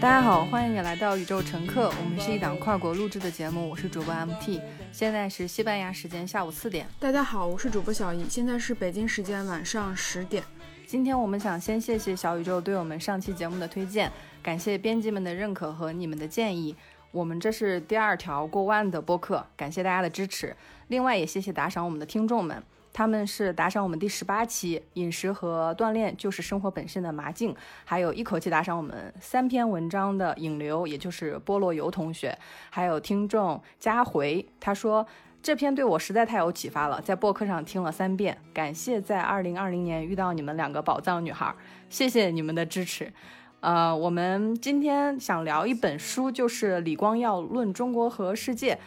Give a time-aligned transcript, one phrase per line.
[0.00, 1.92] 大家好，欢迎你来到宇宙乘客。
[2.02, 4.58] 我们是一档跨国录制的节目，我是主播 MT，
[4.92, 6.86] 现在是西班牙时间下午四点。
[6.98, 10.42] 大家好，我是主播小易，现在是北京时间晚上十点。
[10.86, 14.10] 今天我们想先谢谢小宇宙对我们上期节目的推荐，
[14.42, 16.74] 感谢编辑们的认可和你们的建议。
[17.10, 20.56] 我们这是第二条过万的播客，感谢大家的支持。
[20.88, 22.62] 另外也谢谢打赏我们的听众们。
[22.92, 27.54] 他们是打赏我们第十八期饮食和锻炼就是生活本身的麻静，
[27.84, 32.36] 还有一口气打赏我们三篇文章的引流，也就是菠萝油同学，
[32.68, 35.06] 还有听众佳回，他说
[35.42, 41.54] 这篇对我实在太有启发了，在播客上听了三遍，感谢在二零二零年遇到你们两个宝藏女孩，
[41.88, 43.12] 谢谢你们的支持。
[43.60, 48.78] 呃，我们今天想聊一本书，就是李光耀论中国和世界。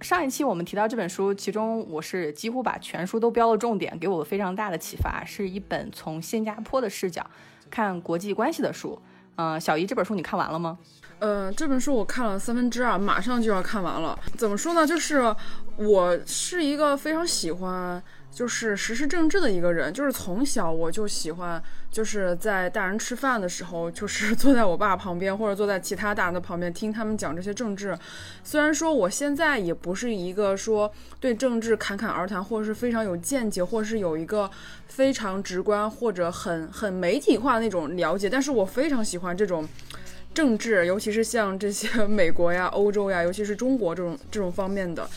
[0.00, 7.24] 上一期我们提到这本书，其中我是几乎把全书都标了重点，给我非常大的启发，是一本从新加坡的视角
[7.70, 9.00] 看国际关系的书。
[9.36, 10.78] 嗯，小姨，这本书你看完了吗？
[11.18, 14.18] 呃，这本书我看了三分之二，马上就要看完了。
[14.36, 14.86] 怎么说呢？
[14.86, 15.34] 就是
[15.76, 18.02] 我是一个非常喜欢。
[18.36, 27.98] 就是实施政治的一个人，就是从小我就喜欢，就是在大人吃饭的时候，就是坐在我爸旁边，或者坐在其他大人的旁边听他们讲这些政治。
[28.44, 34.50] 虽然说我现在也不是一个说对政治侃侃而谈，或者是非常有见解，或者是有一个
[34.86, 39.66] 非常直观或者很很媒体化的那种了解，但是我非常喜欢这种
[40.34, 45.08] 政治，尤其是像这些 美国呀、欧洲呀，尤其是中国这种这种方面的。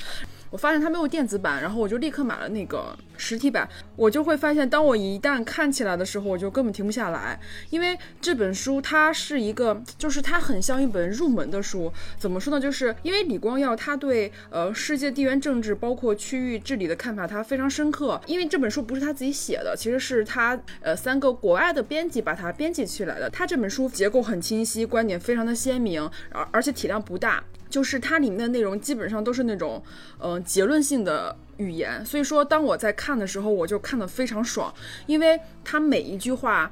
[0.49, 3.67] 我发现它没有电子版，然后我就立刻买了那个实体版。
[3.95, 11.91] 我就会发现，当我一旦看起来的时候，我就根本停不下来，因为这本书它是一个，就是它很像一本入门的书。
[12.17, 12.59] 怎么说呢？
[12.59, 18.19] 就是因为李光耀他对呃世界地缘政治包括区域治理的看法，他非常深刻。
[18.25, 23.29] 因为这本书不是他自己写的，其实是他呃三个国外的编辑把它编辑起来的。
[23.29, 27.43] 他这本书结构很清晰，观点非常的鲜明，而而且体量不大。
[27.69, 29.81] 就是它里面的内容基本上都是那种，
[30.19, 34.73] 嗯，结论性的语言，所以说当我在看的时候，我就看得非常爽，
[35.05, 36.71] 因为它每一句话。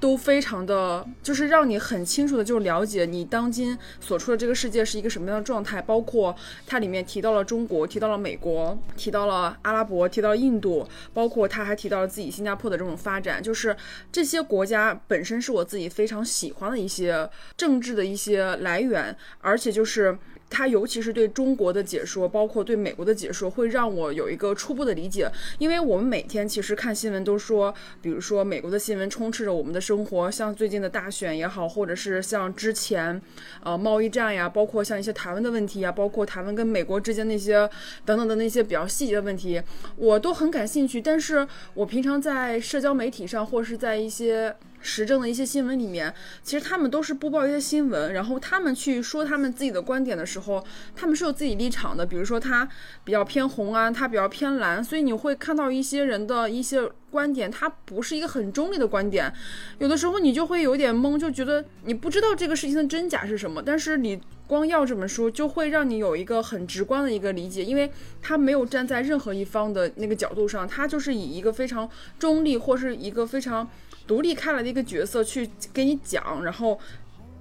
[0.00, 5.82] 都非常的，就是让你很清楚的，就了解你当今所处的这个世界是一个什么样的状态。
[5.82, 6.32] 包括
[6.64, 13.42] 它里面提到了中国，提到了美国，提到了阿拉伯，提到了印度，包括他还提到了自己新加坡的这种发展。
[13.42, 13.76] 就是
[14.12, 20.16] 这些国家本身是我自己非常喜欢的一些政治的一些来源，而且就是。
[20.50, 25.30] 他尤其是对中国的解说，包括对美国的解说，会让我有一个初步的理解。
[25.58, 33.20] 因为我们每天其实看新闻都说，比如说美国的新闻充斥着我们的生活，像最近的大选也好，或者是像之前，
[33.62, 37.68] 呃，贸易战呀，包括像一些台湾的问题呀，包括台湾跟美国之间那些
[38.04, 39.60] 等等的那些比较细节的问题，
[39.96, 41.00] 我都很感兴趣。
[41.00, 44.56] 但是我平常在社交媒体上，或是在一些。
[44.80, 46.12] 时政的一些新闻里面，
[46.42, 52.06] 其实他们都是播报一些新闻，然后他们去说他们自己的观点的时候，他们是有自己立场的。
[52.06, 52.68] 比如说他
[53.04, 59.32] 比较偏红啊，他比较偏蓝，所以你会看到一些人的一些观点，他不是一个很中立的观点。
[59.78, 63.62] 有的时候你就会有点懵，就觉得你不知道这个事情的真假是什么。
[63.62, 67.90] 但是你光要这本书，就会让你有一个很直观的一个理解，因为
[68.22, 71.88] 他没有站在任何一方的那个角度上，他就是以一个非常
[72.18, 73.68] 中立或是一个非常。
[74.08, 76.76] 独立开来的一个角色去给你讲，然后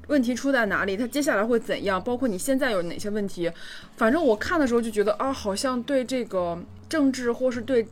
[0.08, 3.52] 问题出在哪里，他接下来会怎样，包括你现在有哪些问题，
[3.96, 6.56] 反正我看的时候就觉得啊，好像对这个
[6.88, 7.88] 政治或是对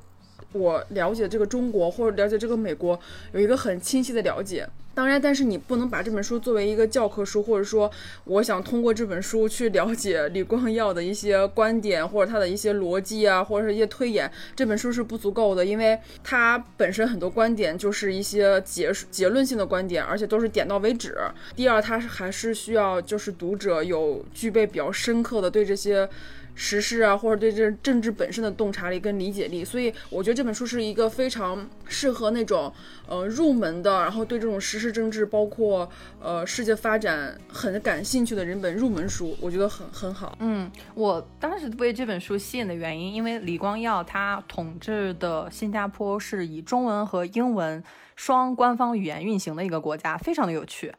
[0.52, 3.00] 我了解这个中国或者了解这个美国
[3.32, 4.68] 有一个很清晰的了解。
[4.96, 7.92] 当然，但是你不能把这本书作为一个教科书，或者说，
[8.24, 21.18] 我想通过这本书去了解李光耀的一些观点，或者他的一些逻辑啊，或者是一些推演，这本书是不足够的，因为它本身很多观点就是一些结结论性的观点，而且都是点到为止。
[21.58, 26.10] 第二，它还是需要就是读者有具备比较深刻的对这些。
[26.56, 32.74] 时事啊，或者对这政治本身的洞察力跟理解力，所以我觉得这本书是一个非常适合那种
[33.08, 35.88] 呃入门的，然后对这种时事政治，包括
[36.22, 40.38] 呃世界发展很感兴趣的人本入门书，我觉得很很好。
[40.40, 47.84] 嗯，我当时被这本书吸引的原因，因为李光耀他统治的新加坡是以中文和英文
[48.16, 50.94] 双官方语言运行的一个国家，非常的有趣。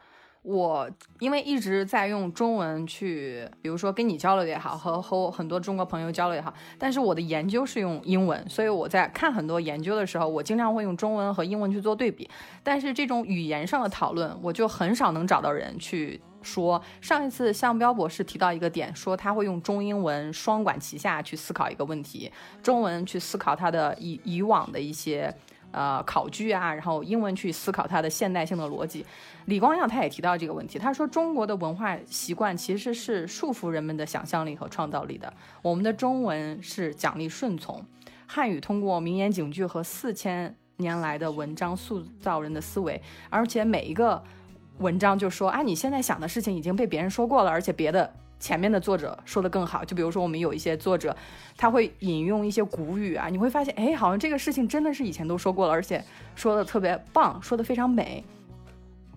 [0.47, 0.89] 我
[1.19, 12.31] 因为一直在用中文去，比如说跟你交流也好，和和很多中国朋友交流也好，但是我的研究是用英文，所以我在看很多研究的时候，我经常会用中文和英文去做对比。
[12.63, 16.81] 但是这种语言上的讨论，我就很少能找到人去说。
[17.01, 22.31] 上一次向彪博士提到一个点，说他会用中英文双管齐下去思考一个问题，
[22.63, 25.35] 中文去思考他的以以往的一些。
[25.73, 29.05] 呃考据啊，然后英文去思考它的现代性的逻辑。
[29.47, 35.33] 李光耀他也提到这个问题，他说中国的文化习惯其实是束缚人们的想象力和创造力的。
[35.63, 37.85] 我们的中文是奖励顺从，
[38.27, 44.23] 汉语通过名言警句和四千年来的文章塑造人的思维，而且每一个
[44.79, 49.85] 文章就说啊，你现在想的事情已经被别人说过了，而且别的前面的作者说的更好。
[49.85, 51.17] 就比如说我们有一些作者，
[51.57, 56.05] 他会引用一些古语啊，你会发现，哎，好像这个事情真的是以前都说过了，而且
[56.35, 58.25] 说的特别棒，说的非常美。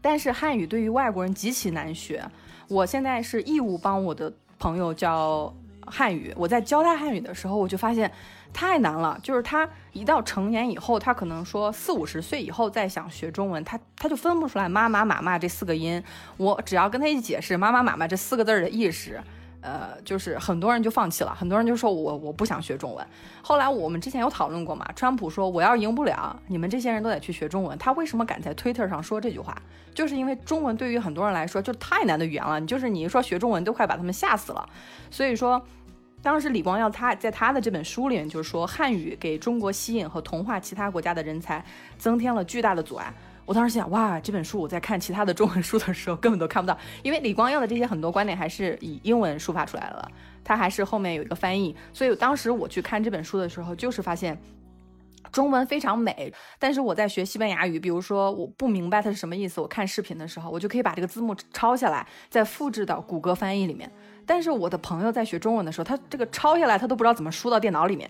[0.01, 2.23] 但是汉语对于外国人极其难学，
[2.69, 5.53] 我现在是义务帮我的朋友教
[5.85, 6.33] 汉语。
[6.37, 8.09] 我在教他汉语的时候，我就发现
[8.53, 9.19] 太难了。
[9.21, 16.03] 就是他一到成年以后，他可能说四五十岁以后再想学中文，他他就分不出来妈妈妈妈这四个音。
[16.37, 19.21] 我只要跟他一解释妈妈妈妈这四个字儿的意识。
[19.61, 23.05] 呃，就是很多人就放弃了，很多人就说我我不想学中文。
[23.41, 27.77] 后来我们之前有讨论过嘛，川普说我要赢不了，你们这些人都得去学中文。
[27.77, 29.53] 他为什么敢在 Twitter 上说这句话？
[29.93, 34.65] 就是因为中文对于很多人来说就太难的语言了，你就是你一说学中文都快把他们吓死了。
[35.11, 35.61] 所以说，
[36.21, 41.63] 当时李光耀他在他的这本书里面就是说，汉语给中国吸引和同化其他国家的人才
[41.97, 43.13] 增添了巨大的阻碍。
[43.45, 50.11] 我当时想，哇，这本书我在看其他的中文书的时候根本都看不到，因为李光耀的这些很多观点还是以英文抒发出来了，
[50.43, 54.39] 他还是后面有一个翻译，所以当时我去看这本书的时候，就是发现
[55.31, 63.91] 中文非常美，但是我在学西班牙语，比如说我不明白它是什么意思，我看视频的时候，我就可以把这个字幕抄下来，再复制到谷歌翻译里面，
[64.29, 68.07] 但是我的朋友在学中文的时候，他这个抄下来他都不知道怎么输到电脑里面，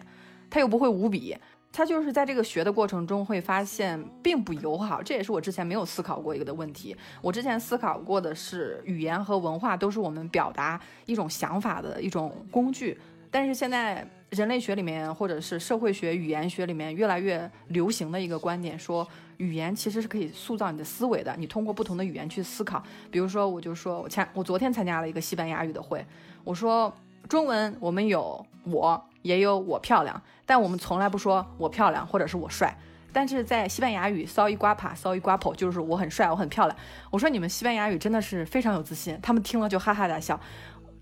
[0.49, 1.33] 他又不会五笔。
[1.71, 6.93] 他就是在这个学的过程中会发现并不友好，这也是我之前没有思考过一个的问题。
[7.21, 12.99] 我之前思考过的是语言和文化都是我们表达一种想法的一种工具，
[13.31, 21.35] 但是现在人类学里面或者是社会学、语言学里面越来越流行的一个观点，说语言其实是可以塑造你的思维的。
[21.37, 26.05] 你通过不同的语言去思考，比如说我就说我前我昨天参加了一个西班牙语的会，
[26.43, 26.93] 我说
[27.27, 29.05] 中文我们有我。
[29.21, 32.73] 也有我漂亮，但我们从来不说我漂亮或者是我帅。
[33.11, 36.79] 但是在西班牙语，soy guapa，soy guapo，就是我很帅，我很漂亮。
[37.11, 40.39] 我说你们西班牙语真的是非常有自信，他们听了就哈哈大笑。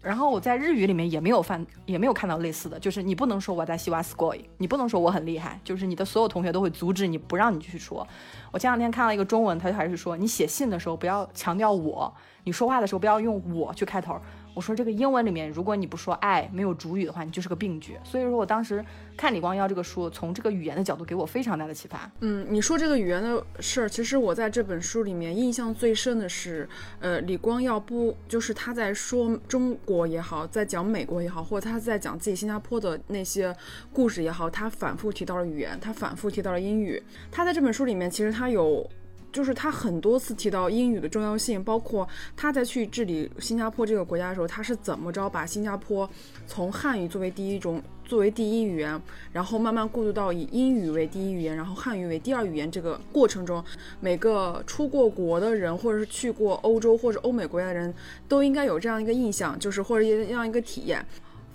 [0.02, 8.08] 然后我在日语里面也没有犯，也没有看到类似的，就是你不能说我在西瓦斯 o 伊，你不能说我很厉害，就是你的所有同学都会阻止你，不让你去说。
[8.52, 12.14] 我前两天看到一个中文，他就还是说你写信的时候不要强调我，
[12.44, 14.20] 你说话的时候不要用我去开头。
[14.58, 17.96] 我说这个英文里面，如果你不说爱，没有主语的话，你就是个病句。
[18.04, 18.84] 所以说我当时
[19.16, 22.12] 看李光耀这个书，从这个语言的角度给我非常大的启发。
[22.22, 26.68] 嗯，你说这个语言的事儿，其实我在这本书里面印象最深的是，
[27.00, 33.56] 呃，李光耀不就是他在说中国也好，在讲美国也好，或者他在讲自己新加坡的那些
[33.94, 37.00] 故事也好，他反复提到了语言，他反复提到了英语。
[37.32, 38.90] 他在这本书里面，其实他有。
[39.38, 46.10] 就是他很多次提到英语的重要性，包括他在去治理新加坡这个国家的时候，他是怎么着把新加坡
[46.48, 49.00] 从汉语作为第一种、作为第一语言，
[49.32, 53.64] 然后慢慢过渡到以英语为第一语言，然后汉语为第二语言这个过程中，
[54.00, 57.94] 每个出过国的人，或者是去过欧洲或者欧美国家的人
[58.28, 61.06] 都应该有这样一个印象，就是或者这样一个体验。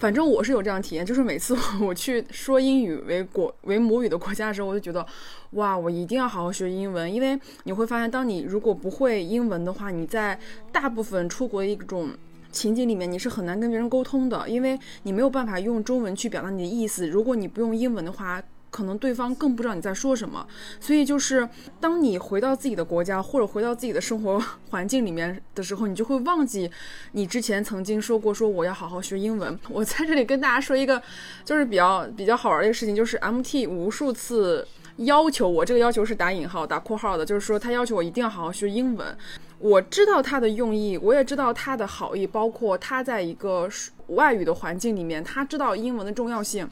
[0.02, 5.06] 反正我是有这样体验，就是每次 我去说英语为国为母语的国家的时候，我就觉得，
[5.52, 10.36] 哇，我一定要好好学英文，因为你会发现，当你如果不会英文的话，你在
[10.72, 12.08] 大部分出国的一种
[12.50, 17.06] 情景里面，你是很难跟别人沟通的，因为你没有办法用中文去表达你的意思。
[17.06, 18.42] 如果你不用英文的话，
[18.72, 20.44] 可能对方更不知道你在说什么，
[20.80, 21.46] 所以就是
[21.78, 26.68] 当你回到自己的国家或者回到自己的生活 环境里面的时候，你就会忘记
[27.12, 29.56] 你之前曾经说过说我要好好学英文。
[29.68, 31.00] 我在这里跟大家说一个，
[31.44, 39.16] 就是比较比较好玩的一个事情，就是 MT 无数次要求我，这个要求是打引号打括号的，就是说他要求我一定要好好学英文。
[39.58, 43.68] 我知道他的用意，我也知道他的好意，包括他在一个
[44.08, 46.68] 外语的环境里面，他知道英文的重要性。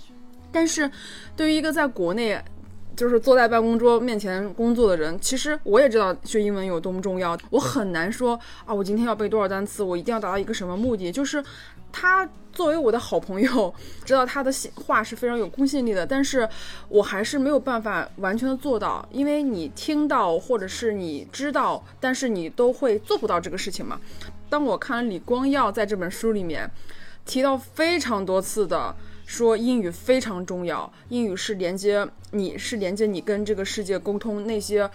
[0.52, 0.90] 但是，
[1.36, 2.40] 对于一个在国内
[2.96, 7.38] 就是坐在办公桌面前工作的人，其实我也知道学英文有多么重要。
[7.48, 11.10] 我很难说啊，我今天要背多少单词，我一定要达到一个什么目的。
[11.10, 11.42] 就是
[11.90, 13.72] 他作为我的好朋友，
[14.04, 16.46] 知道他的话是非常有公信力的，但是
[16.88, 23.98] 我还是没有办法完全的做到，因为你听到或者是你知道，但是你都会做不到这个事情嘛。
[24.50, 26.70] 当我看李光耀在这本书里面
[27.24, 28.94] 提到非常多次的。
[29.30, 34.90] 说英语非常重要，英语是连接你，是连接你跟这个世界沟通那些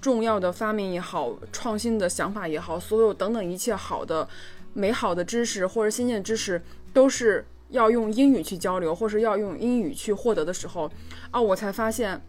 [0.00, 4.28] 重要的发明也好，创新的想法也好，所有等等一切好的、
[4.74, 10.88] 美好的知识或者新鲜知识，都是要用英语去交流，或是要用英语去获得的时候，
[11.32, 12.22] 啊，我才发现。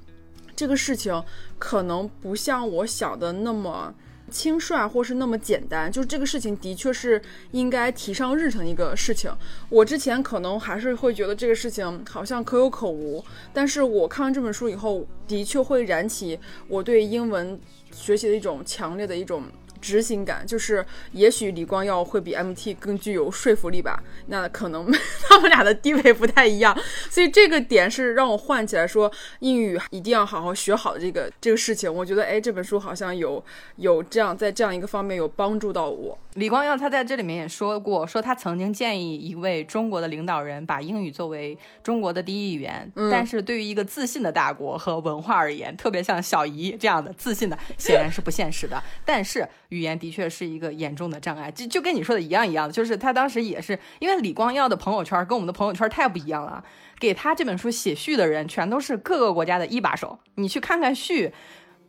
[0.56, 1.24] 这个事情
[1.60, 3.94] 可能不像我想的那么。
[4.32, 7.22] 轻率或是那么简单，就是这个事情的确是
[7.52, 9.30] 应该提上日程一个事情。
[9.70, 13.24] 我之前可能还是会觉得这个事情好像可有可无，
[13.54, 17.60] 但是我看完这本书以后，的确会燃起我对英文
[17.92, 19.44] 学习的一种强烈的一种。
[19.82, 24.02] 执行感就是，也许李光耀会比 MT 更具有说服力吧。
[24.28, 24.90] 那可能
[25.28, 26.78] 他们俩的地位不太一样，
[27.10, 31.92] 所以这个点是让我唤起来说英语一定要好好学好这个这个事情。
[31.94, 33.44] 我觉得，哎，这本书好像有
[33.78, 36.18] 有这样在这样一个方面有帮助到我。
[36.36, 48.82] 李光耀他在这里面也说过，说他曾经建议一位中国的领导人把英语作为中国的第一语言，但是对于一个自信的大国和文化而言，特别像小姨这样的自信的，显然是不现实的。
[49.04, 56.64] 但是语言的确是一个严重的障碍，就就跟你说的一样一样的，就是他当时也是因为李光耀的朋友圈跟我们的朋友圈太不一样了，
[57.00, 61.34] 给他这本书写序的人全都是各个国家的一把手，你去看看序。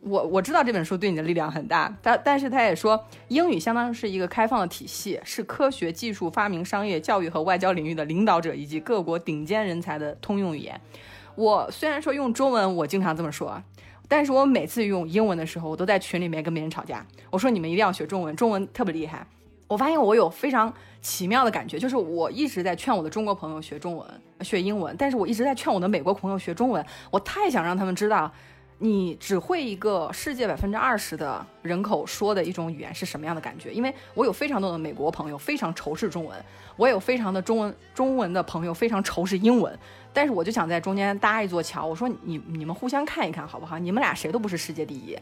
[0.05, 10.77] 我我知道这本书对你的力量很大，但但是他也说，英语相当于是一个开放的体系，是科学技术、发明、商业、教育和外交领域的领导者以及各国顶尖人才的通用语言。
[11.35, 13.63] 我虽然说用中文，我经常这么说，
[14.07, 17.05] 但是我每次用英文的时候，我都在群里面跟别人吵架。
[17.29, 19.25] 我说你们一定要学中文，中文特别厉害。
[19.67, 24.07] 我发现我有非常奇妙的感觉，就是我一直在劝我的中国朋友学中文、
[24.41, 26.85] 学英文，但是我一直在劝我的美国朋友学中文。
[27.09, 28.31] 我太想让他们知道。
[28.79, 33.71] 你只会一个世界百分之二十的人口说的一种语言是什么样的感觉？
[33.71, 36.37] 因为我有非常多的美国朋友非常仇视中文，
[36.75, 39.79] 我有非常的中文中文的朋友非常仇视英文，
[40.13, 41.85] 但是我就想在中间搭一座桥。
[41.85, 43.79] 我说你你们互相看一看好不好？
[43.79, 45.17] 你们俩谁都不是世界第一。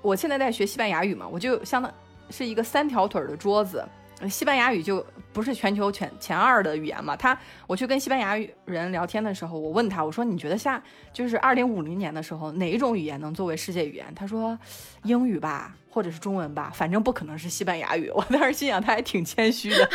[0.00, 1.92] 我现在在学西班牙语嘛，我就相当
[2.30, 3.84] 是一个三条腿的桌子。
[4.28, 7.14] 西班牙语就不是全球前前二的语言嘛？
[7.14, 14.04] 他我去跟西班牙人聊天的时候，我问他，我说你觉得下就是二零五零年的时候，哪一种语言能作为世界语言？
[14.16, 14.58] 他说
[15.04, 18.10] 英语吧，或者是中文吧，反正不可能是西班牙语。
[18.10, 19.88] 我当时心想，他还挺谦虚的。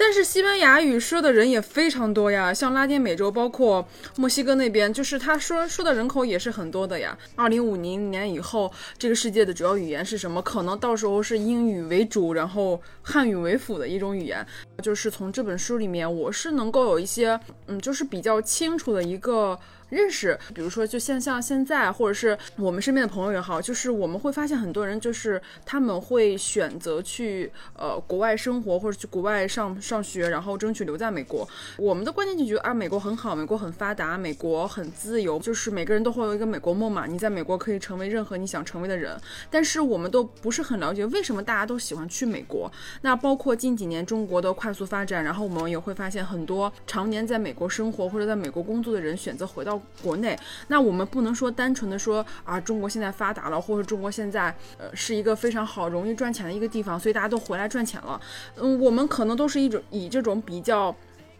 [0.00, 3.86] 但是西班牙语说的人也非常多呀，像拉丁美洲，包括
[4.16, 7.18] 墨西哥那边，就是他说说的人口也是很多的呀。
[7.34, 10.40] 二零五零年以后，这个世界的主要语言是什么？
[10.40, 14.46] 可能到时候是英语为主，然后汉语为辅的一种语言。
[14.82, 19.58] 就是从这本书里面，我是能够有一些，嗯，就是比较清楚的一个。
[19.90, 31.48] 认识，比如说，就像像现在，或者是我们身边的朋友也好，就是我们会发现很多人，就是他们会选择去呃国外生活，或者去国外上上学，然后争取留在美国。
[31.78, 37.06] 我们的观念就觉得啊，美国很好，美国很发达，美国很自由，就是每个人都会有一个美国梦嘛。
[37.06, 39.18] 你在美国可以成为任何你想成为的人。
[39.50, 42.70] 但是我们都不是很了解为什么大家都喜欢去美国。
[43.00, 49.77] 那包括近几年中国的快速发展，然后我们也会发现很多常年在美国生活或者在美国工作的人选择回到。
[50.02, 58.20] 国内，那我们不能说单纯的说啊，中国现在发达了，或者中国现在呃是一个非常好、容易赚钱的一个地方，所以大家都回来赚钱了。
[58.56, 60.94] 嗯，我们可能都是一种以这种比较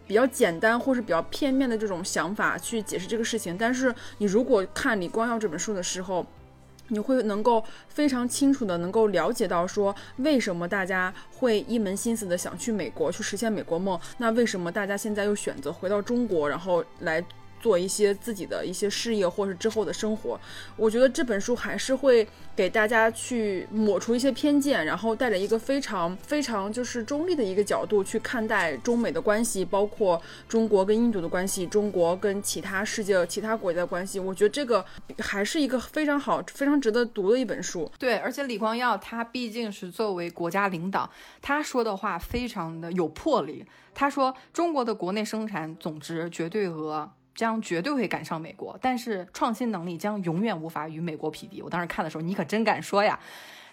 [0.07, 3.57] 比较简单或是比较片面的这种想法去解释这个事情。
[3.57, 6.25] 但是你如果看李光耀这本书的时候，
[6.87, 13.99] 你会能够非常清楚的能够了解到说，为什么大家会一门心思的想去美国去实现美国梦？
[14.17, 17.23] 那为什么大家现在又选择回到中国，然后来？
[17.59, 20.39] 做一些自己的一些事业，或是之后的生活，
[20.75, 34.19] 我觉得这本书还是会给大家去抹除一些偏见，然后带着一个非常非常就是中立的一个角度去看待中美的关系，包括中国跟印度的关系，中国跟其他世界其他国家的关系。
[34.19, 34.83] 我觉得这个
[35.19, 37.89] 还是一个非常好、非常值得读的一本书。
[37.97, 41.09] 对，而且李光耀他毕竟是作为国家领导，
[41.41, 43.65] 他说的话非常的有魄力。
[43.93, 47.09] 他说中国的国内生产总值绝对额。
[47.35, 51.61] 将绝对会赶上美国，但是创新能力将永远无法与美国匹敌。
[51.61, 53.19] 我当时看的时候，你可真敢说呀！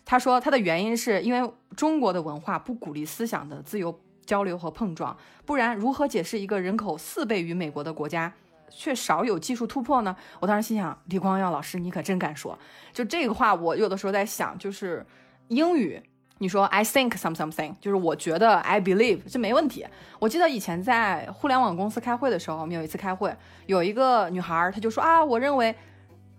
[0.04, 8.32] 他说他的原因是因为中国的文化不鼓励思想的自由交流和碰撞，不然如何解释一个人口四倍于美国的国家
[8.70, 10.14] 却少有技术突破呢？
[10.38, 12.56] 我当时心想，李光耀老师，你可真敢说！
[12.92, 15.04] 就这个话，我有的时候在想，就是
[15.48, 16.00] 英语。
[16.38, 19.86] 你说 I think some something，就是我觉得 I believe，这没问题。
[20.18, 25.74] 我记得以前在互联网公司开会的时候，我们有一次开会，有一个女孩，她就说啊，我认为，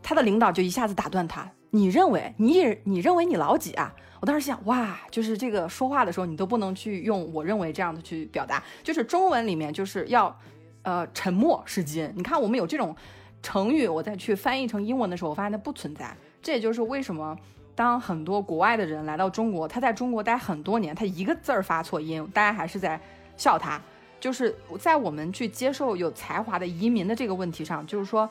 [0.04, 3.92] 她的领导就一下子打断她，你认为你你认为你老几啊？
[4.20, 10.36] 我当时想，哇，就是这个说话的时候，你都不能去用我认为这样的去表达，就是中文里面就是要，
[10.84, 12.12] 呃，沉默是金。
[12.16, 12.96] 你看我们有这种
[13.42, 16.16] 成语，我再去翻译成英文的时候，我发现它不存在。
[16.40, 17.36] 这也就是为什么。
[17.78, 23.00] 当很多国外的人来到中国，他在中国待很多年，他一个字儿发错音，大家还是在
[23.38, 23.80] 笑他。
[24.20, 28.28] 就是在我们去接受有才华的移民的这个问题上，就是说，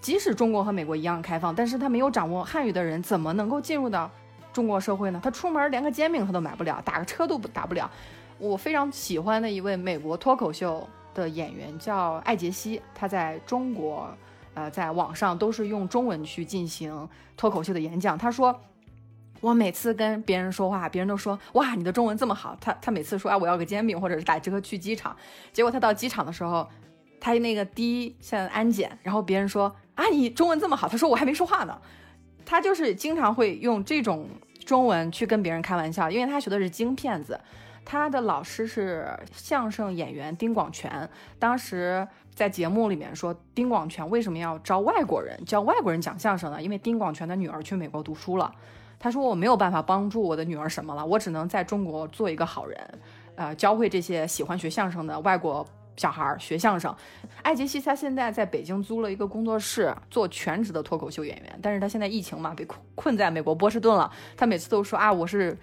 [0.00, 4.08] 即使中国和美国一样开放，但是他没有掌握汉语的人怎么能够进入到
[4.52, 5.20] 中国社会呢？
[5.20, 7.90] 他出门连个煎饼他都买不了，打个车都不打不了。
[8.38, 14.08] 我非常喜欢的一位美国脱口秀的演员叫艾杰西，他在中国，
[14.54, 18.16] 呃，在网上都是用中文去进行脱口秀的演讲。
[18.16, 18.54] 他说，
[19.40, 22.56] 我每次跟别人说话，别人都说哇，你的中文这么好。
[22.60, 25.16] 他他每次说啊，我要个煎饼，或者是打车去机场，
[25.52, 26.68] 结果他到机场的时候，
[27.20, 31.78] 他那个第一像安检，然后别人说啊，你中文这么好，他说我还没说话呢。
[32.44, 34.28] 他就是经常会用这种
[34.64, 37.40] 中文去跟别人开玩笑，因为他学的是京片子。
[37.88, 46.60] 他的老师是相声演员丁广泉，当时在节目里面说，丁广泉为什么要招外国人教外国人讲相声呢？
[46.60, 48.52] 因为丁广泉的女儿去美国读书了，
[48.98, 52.98] 他说我没有办法帮助我的女儿什么了，我只能在中国做一个好人，
[53.34, 56.94] 呃，教会这些喜欢学相声的外国小孩学相声。
[57.42, 64.10] 艾杰西他现在在北京租了一个工作室，做全职的脱口秀演员，但是他现在疫情嘛，被困困在美国波士顿了。
[64.36, 65.56] 他每次都说啊，我是。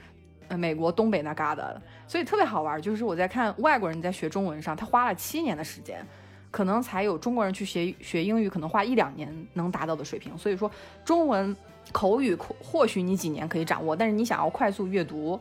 [0.58, 2.80] 美国东北那嘎达的，所以特别好玩。
[2.80, 6.06] 就是我在看外国人在学中文上，他花了七年的时间，
[6.52, 10.38] 可能才有中国人去学学英语，可能花一两年能达到的水平。
[10.38, 10.70] 所以说，
[11.04, 11.56] 中文
[11.94, 15.40] 口语或许你几年可以掌握，但是你想要快速阅读。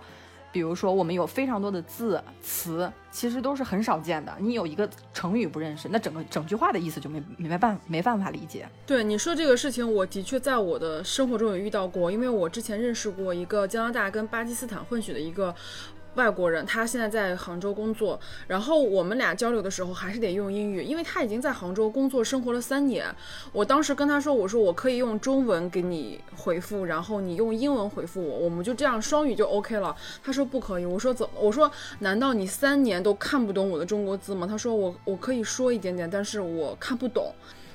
[0.52, 4.30] 比如说，我们有非常多的字词，其实都是很少见的。
[4.38, 8.68] 你有一个成语不认识，那整个整句话的意思就没没办没办法理解。
[8.85, 15.54] 对你说这个事情，我的确在我的生活中也遇到过，因为我之前认识过一个加拿大跟巴基斯坦混血的一个。
[16.14, 23.07] 外国人，他现在在杭州工作，然后我们俩交流的时候还是得用英语，因为他已经在杭州工作生活了三年。
[23.52, 29.97] 我当时跟他说，我说我可以用中文给你回复，然后你用英文回复我，我们就这样双语就 OK 了。
[30.23, 31.33] 他说不可以，我说怎么？
[31.40, 34.47] 我说难道你三年都看不懂我的中国字吗？
[34.47, 37.33] 他说我我可以说一点点，但是我看不懂。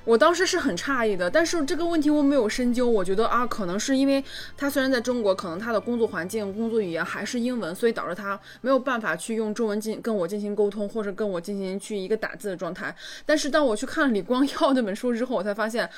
[0.08, 2.90] 我当时是很诧异的，但是这个问题我没有深究。
[2.90, 4.24] 我觉得啊，可能是因为
[4.56, 12.96] 他虽然在中国，可能他的工作环境、工作语言还是英文，所以导致他没有办法去用中文进跟我进行沟通，或者跟我进行去一个打字的状态。
[13.26, 15.90] 但是当我去看了李光耀那本书之后，我才发现，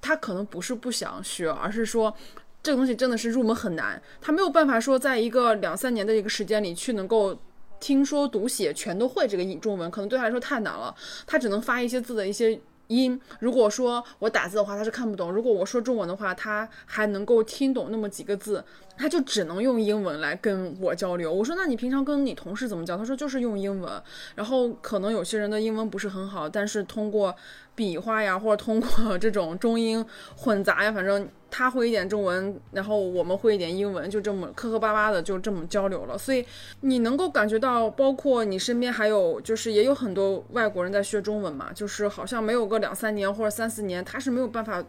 [0.00, 2.14] 他可能不是不想学，而是说
[2.62, 7.36] 这个东西真的是入门很难，他没有办法说在一个两三年的一个时间里去能够
[7.80, 10.94] 听说读写全都会这个中文，可能对他来说太难了，
[11.26, 12.60] 他只能发一些字的一些。
[12.88, 18.64] 音，如果说我打字的话，他是看不懂；如果我说中文的话，他还能够听懂那么几个字，
[18.96, 21.32] 他就只能用英文来跟我交流。
[21.32, 22.96] 我说，那你平常跟你同事怎么交？
[22.96, 23.90] 他说就是用英文。
[24.34, 27.34] 然后可能有些人的英文不是很好，但是通过。
[27.76, 30.02] 笔画呀，或者通过 这种中英
[30.34, 36.16] 混杂呀，反正他会一点中文，然后我们会一点英文，就这么磕磕巴巴的就这么交流了。
[36.16, 36.42] 所以
[36.80, 44.82] 你能够感觉到，包括你身边还有，就是也有很多外国人在学中文嘛，就是好像没有个两三年或者三四年，他是没有办法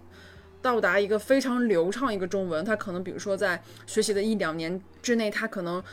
[0.62, 2.63] 到达一个非常流畅一个中文。
[2.63, 5.84] 他可能比如说在学习的一两年之内，他可能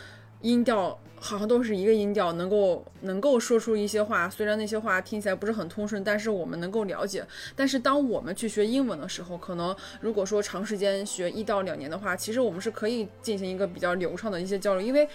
[0.40, 0.98] 音调。
[1.16, 7.24] 好像都是一个音调，能够能够说出一些话，虽然那些话听起来不是很通顺，但是我们能够了解。
[7.57, 14.87] 但是当我们去学英文的时候，可能如果说长时间学一到两年的话，其实我们是可以进行一个比较流畅的一些交流。
[14.87, 15.09] 因为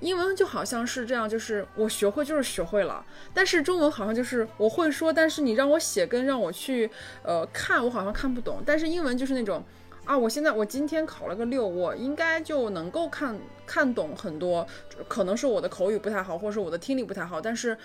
[0.00, 6.90] 英文就好像是这样，就是我学会就是学会了，但是中文好像就是我会说，但是你让我写跟让我去
[7.22, 8.62] 呃看，我好像看不懂。
[8.64, 9.62] 但是英文就是那种。
[10.04, 14.66] 啊，我现在我今天考了个六，我应该就能够看看懂很多，
[15.06, 17.76] 可能是我的口语不太好，或者是我的听力不太好，但是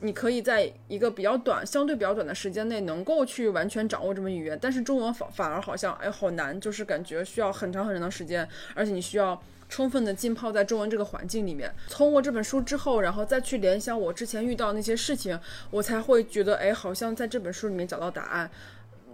[0.00, 4.58] 你可以在一个比较短、相对比较短的时间内能够去完全掌握这门语言。
[4.60, 11.72] 但是中文反反而好像哎好难，就是感觉需要很长很长的时间，而且你需要充分的浸泡在中文这个环境里面。
[11.88, 18.50] 通过这本书之后，然后再去联想我之前遇到那些事情，我才会觉得哎，好像在这本书里面找到答案。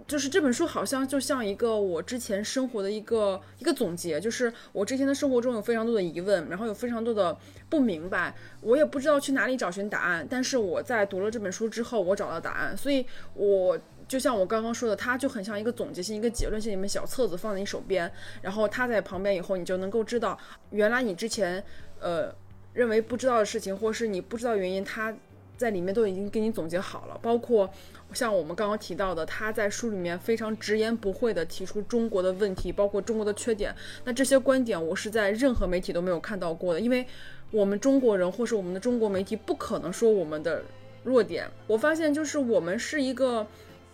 [0.07, 7.37] 就是这本书好像就像一个我之前生活的一个一个总结，就是我之前的生活中有非常多的疑问，然后有非常多的
[7.69, 10.25] 不明白，我也不知道去哪里找寻答案。
[10.29, 12.77] 但是我在读了这本书之后，我找到答案。
[12.77, 20.37] 所以，我就像我刚刚说的，它就很像一个总结性、一个结论性，一本小册子放在你手边，然后它在旁边以后，你就能够知道，
[20.71, 21.63] 原来你之前
[21.99, 22.33] 呃
[22.73, 25.13] 认为不知道的事情，或是你不知道原因，它
[25.57, 27.69] 在里面都已经给你总结好了，包括。
[28.13, 33.75] 像我们刚刚提到的，他在书里面非常直言不讳地提出中国的问题，包括中国的缺点。
[34.05, 37.05] 那这些观点我是在任何媒体都没有看到过的，因为
[37.51, 40.63] 我们中国人或是我们的中国媒体不可能说我们的
[41.03, 41.51] 弱点。
[41.67, 43.45] 我发现就是我们是一个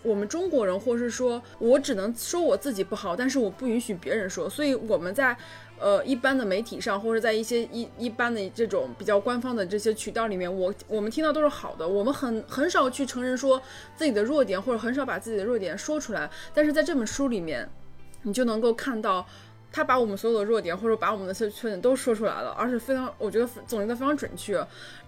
[0.03, 5.35] 我们中国人，或是说我只能说我自己不好，但是我不允许别人说，所以我们在。
[5.79, 13.61] 呃，一般的媒体上，或者在一些一一般的这种比较官方的这些渠道里面，我我们听到都是好的，我们很很少去承认说
[13.93, 16.29] 自己的弱点，或者很少把自己的弱点说出来。
[16.53, 17.69] 但是在这本书里面，
[18.21, 19.27] 你就能够看到，
[19.73, 24.65] 他把我们所有的弱点，或者把我们的缺缺点都说出来了，而且非常，我觉得总结的非常准确。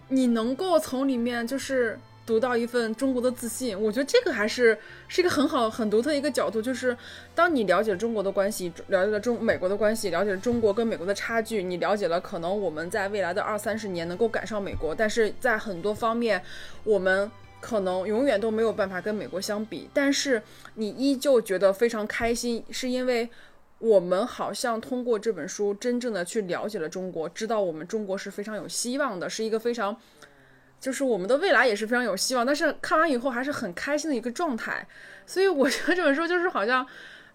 [0.10, 1.98] 你能够从里面就是。
[2.26, 6.62] 读到一份中国的自信，我觉得这个还是是一个很好、很独特的一个角度。
[6.62, 6.98] 就是
[7.36, 16.42] 当你了解中国的关系，了解了中美国的关系，了解了中国跟美国的差距，你了解了可能我们在未来的二三十年能够赶上美国，但是在很多方面
[16.84, 17.30] 我们
[17.62, 19.88] 可能永远都没有办法跟美国相比。
[19.94, 20.42] 但是
[20.74, 23.30] 你依旧觉得非常开心，是因为
[23.78, 29.96] 我们好像通过这本书真正的去了解了中国，知道我们中国是非常有希望的，是一个非常。
[30.80, 34.88] 就是我们的未来也是非常有希望，但是看完以后还是很开心的一个状态，
[35.26, 36.86] 所以我觉得这本书就是好像，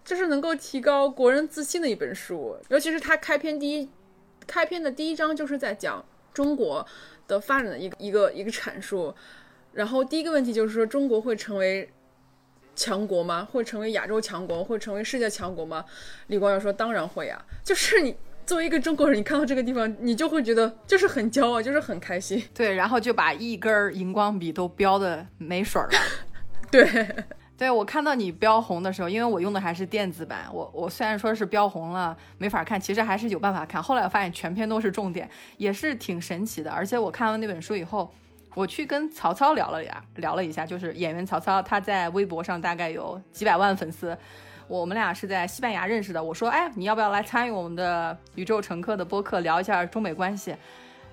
[0.05, 2.57] 就是能够提高国人自信的一本书。
[2.69, 3.89] 尤其是它开篇第一，
[4.47, 6.85] 开篇的第一章就是在讲中国
[7.27, 9.13] 的发展的一个一个一个阐述。
[9.73, 11.89] 然后第一个问题就是说，中国会成为
[12.75, 13.47] 强国吗？
[13.51, 14.63] 会成为亚洲强国？
[14.63, 15.83] 会成为世界强国吗？
[16.27, 22.43] 李光耀说：“当然会啊，就是你。”作为一个中国人，你看到这个地方，你就会觉得就是很骄傲，就是很开心。
[22.53, 25.89] 对，然后就把一根荧光笔都标的没水了。
[26.69, 27.07] 对，
[27.57, 33.81] 对我看到你标红的时候，因为我用的还是电子版，我我虽然说是标红了没法看，其实还是有办法看。
[33.81, 36.71] 后来我发现全篇都是重点，也是挺神奇的。
[36.71, 38.13] 而且我看完那本书以后，
[38.55, 44.17] 我去跟曹操聊了呀，聊了一下，就是演员曹操，他在微博上大概有几百万粉丝。
[44.71, 46.23] 我们俩是在西班牙认识的。
[46.23, 50.55] 我说，哎，你要不要来参与我们的宇宙乘客的播客，聊一下中美关系？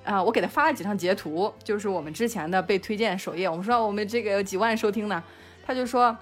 [0.04, 3.48] 啊，我给他发了几张截图，就是我们之前的被推荐首页。
[3.48, 5.20] 我们说我们这个有几万收听呢，
[5.66, 6.16] 他就说，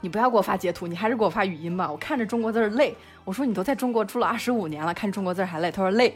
[0.00, 1.88] 你不要给我发截图，你还是给我发语音吧。
[1.88, 2.92] 我看着中国字儿累。
[3.24, 5.70] 我说你都在中国住了二十五年了，看中国字儿还累。
[5.70, 6.12] 他说累。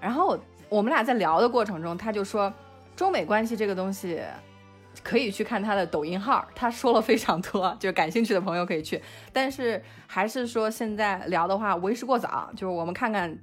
[0.00, 0.38] 然后
[0.70, 2.50] 我们俩在聊的过程中，他就说，
[2.96, 4.22] 中美关系这个东西。
[5.02, 9.02] 可以去看他的抖音号，他说了非常多，就感兴趣的朋友可以去。
[9.32, 13.36] 但是还是说现在聊的话为时过早，就是我们看看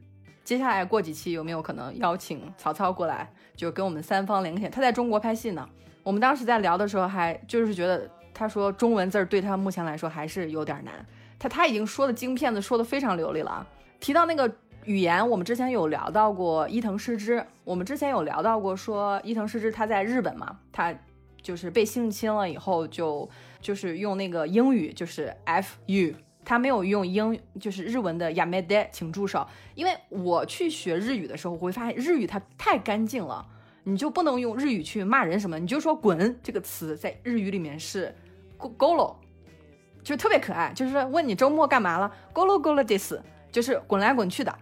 [0.44, 4.72] 接下来过几期有没有可能邀请曹操过来，就跟我们三方连线。
[4.72, 5.68] 他在中国拍戏呢。
[6.02, 10.94] 我们当时在聊的时候还就是觉得，他说中文字对他目前来说还是有点难。
[11.38, 13.68] 他他已经说的京片子说的非常流利了啊。
[14.00, 14.50] 提到那个
[14.86, 20.96] 语言，我们之前有聊到过伊藤诗织，我们之前有聊到过说伊藤诗织他在日本嘛，他。
[21.42, 23.30] 就是被性侵了以后，就
[23.62, 29.48] 就是用那个英语，就是 F U，他没有用英，就是日文的 Yamade，请住手。
[29.76, 33.46] 因为我去学日语的时候，我会发现日语它太干净了，
[33.84, 38.14] 你就不能用日语去骂人什么，你就说滚这个词在日语里面是
[38.58, 39.16] golo，
[40.04, 43.14] 就特别可爱，就是问你周末干嘛了，golo golo this，
[43.52, 44.54] 就是滚来滚去的。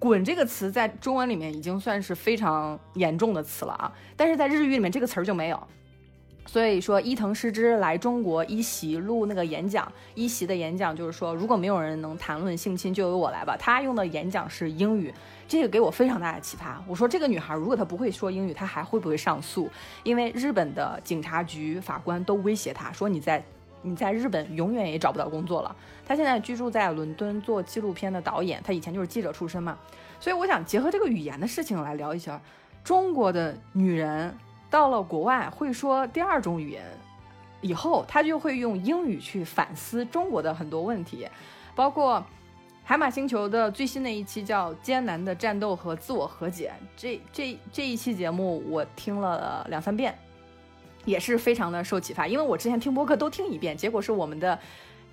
[0.00, 5.68] 滚这个词在中文里面已经算是非常严重的词了啊，但是在日语里面这个词儿就没有。
[6.46, 13.56] 所以说，伊藤诗织来中国一席录那个演讲，一席的演讲就是说，如果没有人能谈论性侵，就由我来吧。
[13.58, 15.12] 他用的演讲是英语，
[15.48, 16.80] 这个给我非常大的启发。
[16.86, 19.68] 我说，这个女孩如果她不会说英语，她还会不会上诉？
[20.04, 23.42] 因为日本的警察局法官都威胁她说，你在
[23.82, 25.74] 你在日本永远也找不到工作了。
[26.06, 29.76] 她现在居住在伦敦做纪录片的导演，她以前就是记者出身嘛。
[30.20, 32.40] 所以我想结合这个语言的事情来聊一下
[32.84, 34.32] 中国的女人。
[34.74, 36.82] 到了国外会说第二种语言，
[37.60, 41.28] 以后他就会用英语去反思中国的很多问题，
[41.76, 42.26] 包括
[42.82, 50.18] 海马星球的最新的一期叫《艰难的战斗和自我和解》，这这这一期节目我听了两三遍，
[51.04, 52.26] 也是非常的受启发。
[52.26, 54.58] 因为我之前听播客都听一遍，结果是我们的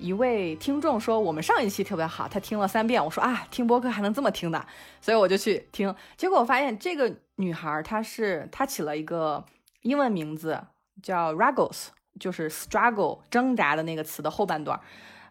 [0.01, 3.03] 一位听众说我们上一期特别好，他听了三遍。
[3.03, 4.65] 我说啊，听播客还能这么听的，
[4.99, 7.15] 所以我就去听，结果我发现这个。
[7.37, 9.43] 女孩，她是她起了一个
[9.81, 10.61] 英文名字
[11.01, 11.87] 叫 Ruggles，
[12.19, 14.79] 就是 struggle 挣扎的那个词的后半段。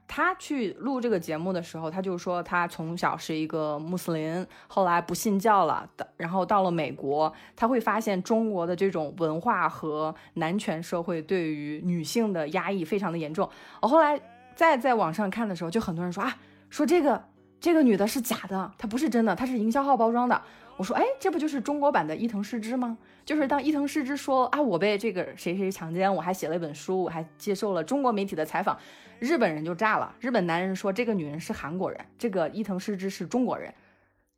[0.08, 13.48] 她去录这个节目的时候，她就说她从小是一个穆斯林，后来不信教了的，然后到了美国，她会发现中国的这种文化和男权社会对于女性的压抑非常的严重。
[13.80, 14.20] 我后来
[14.60, 16.36] 再在网上看的时候，就很多人说啊，
[16.68, 17.24] 说这个
[17.58, 20.38] 这个女的是假的，她不是真的，她是营销号包装的。
[20.76, 22.98] 我说，哎，这不就是中国版的伊藤诗织吗？
[23.24, 28.78] 就是当伊藤诗织说啊，我被这个谁谁强奸，我还写了一本书，我还接受了中国媒体的采访，
[29.18, 30.14] 日本人就炸了。
[30.20, 33.72] 日本男人说这个女人是韩国人，这个伊藤诗织是中国人，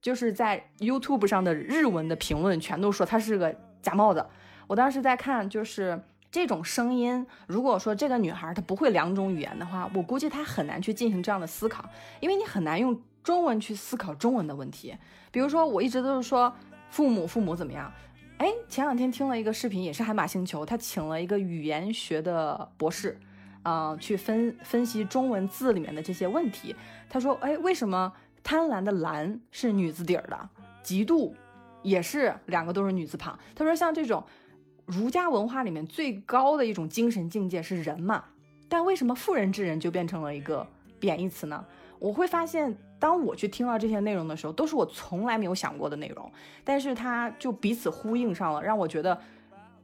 [0.01, 4.31] 就是在 YouTube 上的日文的评论全都说她是个假冒的。
[4.69, 6.01] 我当时在看，就是
[6.33, 11.85] 这种声音，如果说这个女孩她不会两种语言的话，我估计她很难去进行这样的思考，
[12.21, 14.97] 因为你很难用中文去思考中文的问题。
[15.31, 16.51] 比如说，我一直都是说
[16.89, 17.93] 父母父母怎么样？
[18.39, 23.21] 哎，前两天听了一个视频，也是海马星球，他请了一个语言学的博士，
[23.63, 26.75] 啊，去分分析中文字里面的这些问题。
[27.11, 28.11] 他说，哎，为什么
[28.43, 30.49] 贪婪的婪是女字底儿的？
[30.83, 31.33] 嫉妒
[31.83, 33.39] 也是两个都是女字旁。
[33.55, 34.25] 他说，像这种
[34.93, 38.25] 儒家文化里面最高的一种精神境界是人嘛，
[38.69, 40.67] 但为什么妇人之仁就变成了一个
[41.01, 41.65] 贬义词呢？
[41.99, 42.77] 我会发现。
[43.03, 46.31] 当我去听到这些内容的时候，都是我从来没有想过的内容，
[46.63, 49.13] 但是它就彼此呼应上了，让我觉得《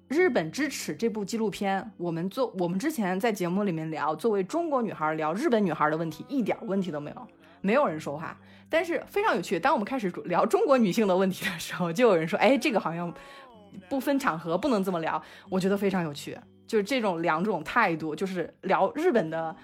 [0.07, 7.27] 日本之耻》这部纪录片，我们做我们之前在节目里面聊，作为中国女孩聊日本女孩的问题，一点问题都没有，
[7.61, 9.59] 没有人说话，但是非常有趣。
[9.59, 13.13] 当我们开始聊中国女性的问题的时候，就有人说，哎，这个好像
[13.89, 15.23] 不分场合，不能这么聊。
[15.49, 19.55] 我觉得非常有趣，就是这种两种态度，就是聊日本的。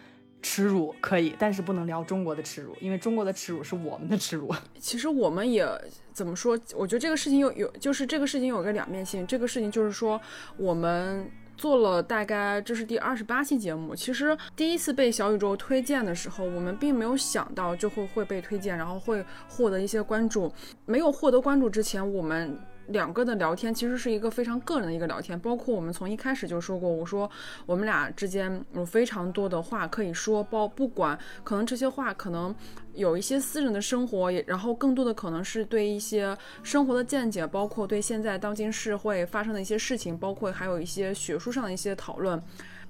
[0.46, 4.54] 耻辱可以，但是不能聊中国的耻辱，因为中国的耻辱是我们的耻辱。
[4.78, 5.66] 其实我们也
[6.12, 6.52] 怎么说？
[6.76, 9.26] 我觉得这个事情有有，就是这个事情有个两面性。
[9.26, 10.20] 这个事情就是说，
[10.58, 13.96] 我们做了大概这是第二十八期节目。
[13.96, 20.52] 其实第一次被小宇宙推荐的时候，我们并没有想到就会会被推荐，然后会获得一些关注。
[20.84, 22.54] 没有获得关注之前，我们。
[22.88, 27.30] 两个的聊天其实是一个非常个人的一个聊天，包括我们从一开始就说过，我说
[27.66, 32.54] 我们俩之间有非常多的话可以说，包不管可能这些话可能
[32.94, 42.40] 有一些私人的生活，也然后更多的可能是对一些生活的见解，包括对现在当今社会发生的一些事情，包括还有一些学术上的一些讨论，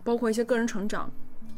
[0.03, 1.11] 包括一些个人成长。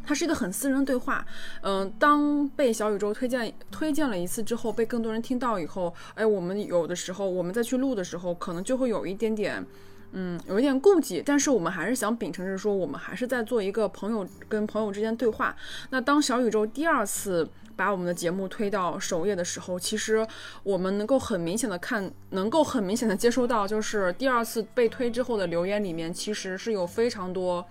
[0.06, 1.26] 它是一个很私人对话，
[1.62, 9.66] 嗯，当被小宇宙推荐推荐了一次之后，被更多人听到以后，哎，我们有的时候我们再去录的时候，可能就会有一点点，
[10.12, 15.56] 嗯，有一点顾忌，但是我们还是想秉承着说，我们还是在做一个朋友跟朋友之间对话。
[15.90, 20.24] 那当小宇宙第二次把我们的节目推到首页的时候，其实
[20.62, 27.66] 我们能够很明显的看，能够很明显的接收到，就是第二次被推之后的留言里面，其实是有非常多。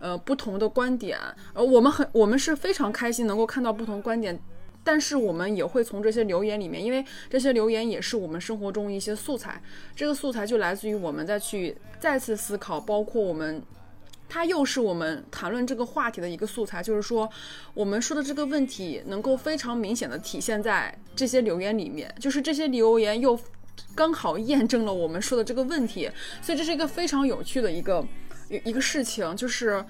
[0.00, 1.18] 呃，不同的观点，
[1.52, 4.40] 呃，我们很，我们是非常开心能够看到不同观点，
[4.82, 9.62] 但是我们也会从这些留言里面，因为这些留言也是我们生活中一些素材，
[9.94, 13.62] 这个素材就来自于我们再去再次思考，包括我们，
[14.26, 17.28] 它又是我们谈论这个话题的一个素材，就是说，
[17.74, 23.38] 我们说的这个问题能够非常明显的体现在这些留言里面，就是这些留言又
[23.94, 26.10] 刚好验证了我们说的这个问题，
[26.40, 28.02] 所以这是一个非常有趣的一个。
[28.64, 29.84] 一个事情就是，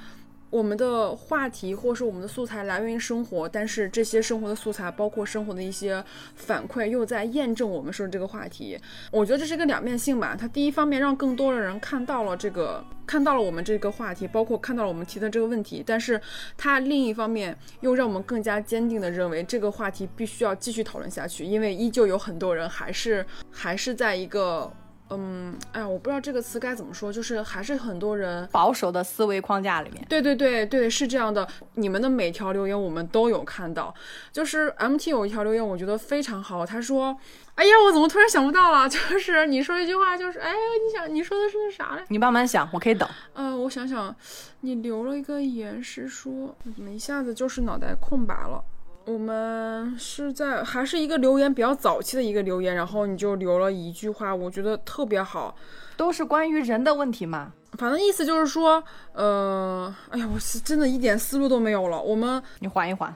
[0.50, 8.78] 我们的话题或是我们的素材来源于生活，但是这些生活的素材，包括生活的一些反馈，又在验证我们说的这个话题。
[9.10, 10.36] 我觉得这是一个两面性吧。
[10.38, 16.20] 它第一方面让更多的人看到了这个，看到了我们这个话题，包括看到了我们提的这个问题，但是
[16.58, 24.70] 它另一方面又让我们更加坚定的认为这个话题必须要继续讨论下去，因为依旧有很多人还是还是在一个。
[25.10, 30.04] 嗯，哎呀，我不知道这个词该怎么说，就是还是很多人保守的思维框架里面。
[30.08, 31.46] 对对对对，是这样的。
[31.74, 33.92] 你们的每条留言我们都有看到，
[34.32, 36.64] 就是 MT 有一条留言，我觉得非常好。
[36.64, 37.16] 他说
[37.56, 38.86] ：“哎呀，我怎么突然想不到了？
[38.90, 42.04] 就是你说一句话，就是哎，你想你说的是那啥嘞？
[42.08, 43.08] 你慢慢想，我可以等。
[43.34, 44.14] 嗯，我想想，
[44.60, 48.62] 你留了一个言是说，怎么一下子就是脑袋空白了？”
[49.10, 55.56] 我们是在还是一个留言比较早期的一个留言，然后你就留了一句话，我觉得特别好，
[55.96, 57.52] 都是关于人的问题嘛。
[57.72, 62.00] 反正意思就是说，呃，哎呀，我是真的一点思路都没有了。
[62.00, 63.14] 我们你缓一缓，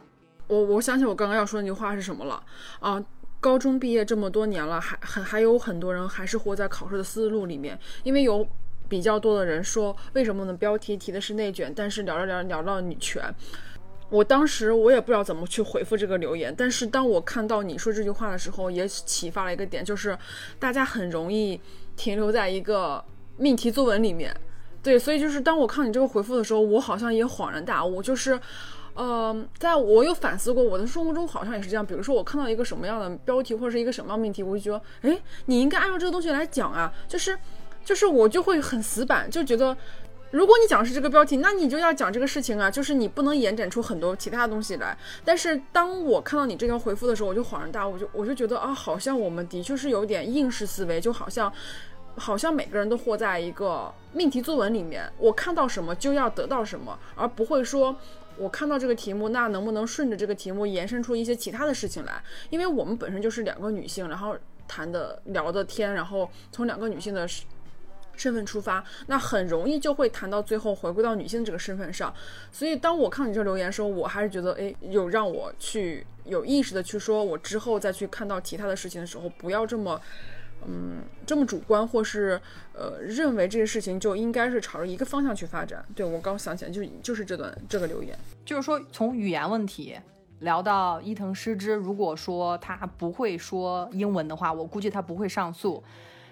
[0.48, 2.42] 我我想起我刚刚要说那句话是什么了
[2.80, 3.02] 啊？
[3.40, 8.46] 高中毕业这么多年了，还很还有很多人还是活在考试的思路里面，因为有
[8.88, 10.52] 比较多的人说，为什么呢？
[10.54, 13.22] 标题提的是内卷，但是聊着聊着聊到女权。
[14.10, 20.16] 我当时我也不知道怎么去回复这个留言，但是当我看到你说这句话的时候，也启发了一个点，就是
[20.58, 21.60] 大家很容易
[21.96, 23.02] 停留在一个
[23.38, 24.34] 命题作文里面。
[24.82, 28.38] 对，所以就是当我看你这个回复的时候，我好像也恍然大悟，就是，
[28.92, 31.84] 呃，在我有反思过，我的生活中好像也是这样。
[31.84, 37.36] 比如说我看到一个什么样的标题或者是一个什么样命题，我就觉得，哎，你应该按照这个东西来讲啊，就是，
[37.84, 39.76] 就是我就会很死板，就觉得。
[40.34, 44.98] 如果你讲的是这个标题，那你就要讲这个事情啊，就是你不能延展出很多其他东西来。
[45.24, 51.52] 但是当我看到你这条回复的时候，我就恍然大悟，就我就觉得啊，好像我们的确是有点应试思维，就好像，
[52.16, 57.94] 好像每个人都活在一个命题作文里面，我看到什么就要得到什么，而不会说
[58.36, 62.20] 我看到这个题目，那能不能顺着这个题目延伸出一些其他的事情来？
[62.50, 67.24] 因为我们本身就是两个女性，然后谈的聊的天，然后从两个女性的。
[68.16, 72.12] 身份出发，那很容易就会谈到最后回归到女性这个身份上。
[72.50, 80.00] 所以当我看到你这留言的时候，我还是觉得，哎，有让我去有意识的去说，我之后再去看到其他的事情的时候，不要这么，
[80.66, 82.40] 嗯，这么主观，或是
[82.72, 85.84] 呃，认为这个事情就应该是朝着一个方向去发展。
[85.94, 89.96] 对我刚想起来，就就是这段这个留言，就是说从语言问题
[90.40, 95.82] 聊到伊藤诗织，如果说他不会说英文的话，我估计他不会上诉。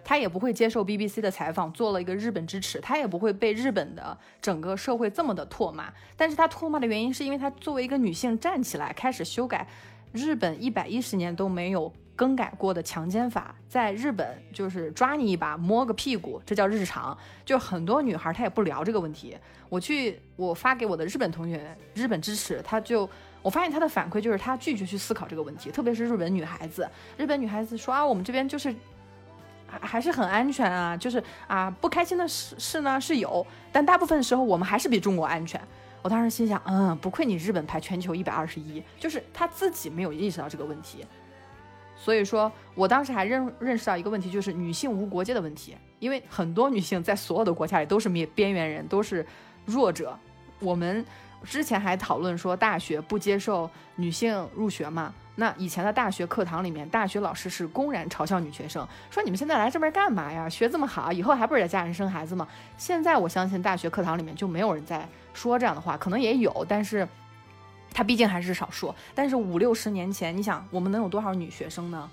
[0.04, 5.92] 他也不会接受 BBC 的采访，做了一个日本支持，他也不会被日本的整个社会这么的唾骂。
[6.16, 9.66] 但是他唾骂的原因是因为他作为一个女性站起来，开始修改
[10.12, 17.16] 日本一百一十年都没有更改过的强奸法，在日本就是抓你一把，摸个屁股，这叫日常。
[17.44, 19.36] 就很多女孩她也不聊这个问题。
[19.68, 23.08] 我去，我发给我的日本同学，日本支持，他就
[23.40, 26.86] 我发现他的反馈就是他拒绝去思考这个问题，特别是日本女孩子，
[27.16, 28.74] 日本女孩子说啊，我们这边就是。
[29.80, 35.60] 还是很安全啊，就是啊，不开心的事事呢是有，但大部分时候我们还是比中国安全。
[36.02, 41.06] 我当时心想，嗯，不愧你日本排全球一百二十一，就是他自己没有意识到这个问题。
[41.96, 49.24] 所以说我当时还认认识到一个问题，就是女性无国界的问题，因为很多女性在所有的国家里都是边边缘人，都是
[49.64, 50.18] 弱者。
[50.58, 51.04] 我们
[51.44, 55.14] 之前还讨论说大学不接受女性入学嘛。
[55.34, 60.48] 那以前的大学课堂里面，大学老师是公然嘲笑女学生，说你们现在来这边干嘛呀？
[60.48, 62.46] 学这么好，以后还不是得嫁人生孩子吗？
[62.76, 67.08] 现在我相信大学课堂里面就没有人在说这样的话，可能也有，但是
[67.92, 68.94] 他毕竟还是少数。
[69.14, 72.10] 但是五六十年前，你想我们能有多少女学生呢？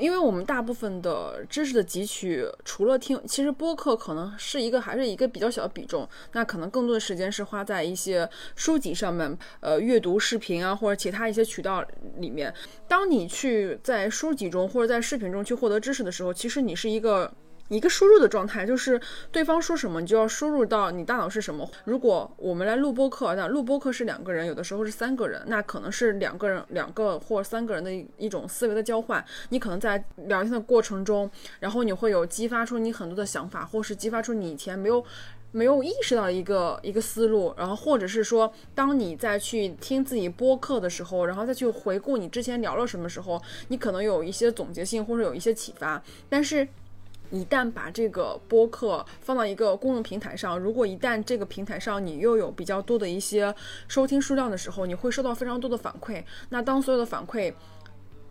[0.00, 6.08] 因为我们大部分的知识的汲取，除了听，其实播客可能是一个还是一个比较小的比重。
[6.32, 11.84] 那可能更多的时间是花在一些书籍上面，呃，阅读视频啊，或者其他一些渠道
[12.16, 12.52] 里面。
[12.88, 17.32] 当你去在书籍中或者在视频中去获得知识的时候，其实你是一个。
[17.70, 21.68] 一个输入的状态，就是对方说什么，你就要输入到你大脑是什么。
[21.84, 29.24] 如果我们来录播课，那录播课是两个人，有的时候是三个人，那可能是两个人、两个或三个人的一种思维的交换。
[29.50, 31.30] 你可能在聊天的过程中，
[31.60, 35.04] 然后你会有激发出你很多的想法，或是激发出你以前没有
[35.52, 46.66] 没有意识到一个一个思路，然后或者是说，当你再去听自己播客的时候，然后再去回顾你之前聊了什么时候，你可能有一些总结性或者有一些启发，但是。
[47.30, 53.54] 一旦把这个播客放到一个公众平台上，如果一旦这个平台上你又有比较多的一些
[53.88, 56.22] 收听数量的时候，你会收到非常多的反馈。
[56.48, 57.52] 那当所有的反馈，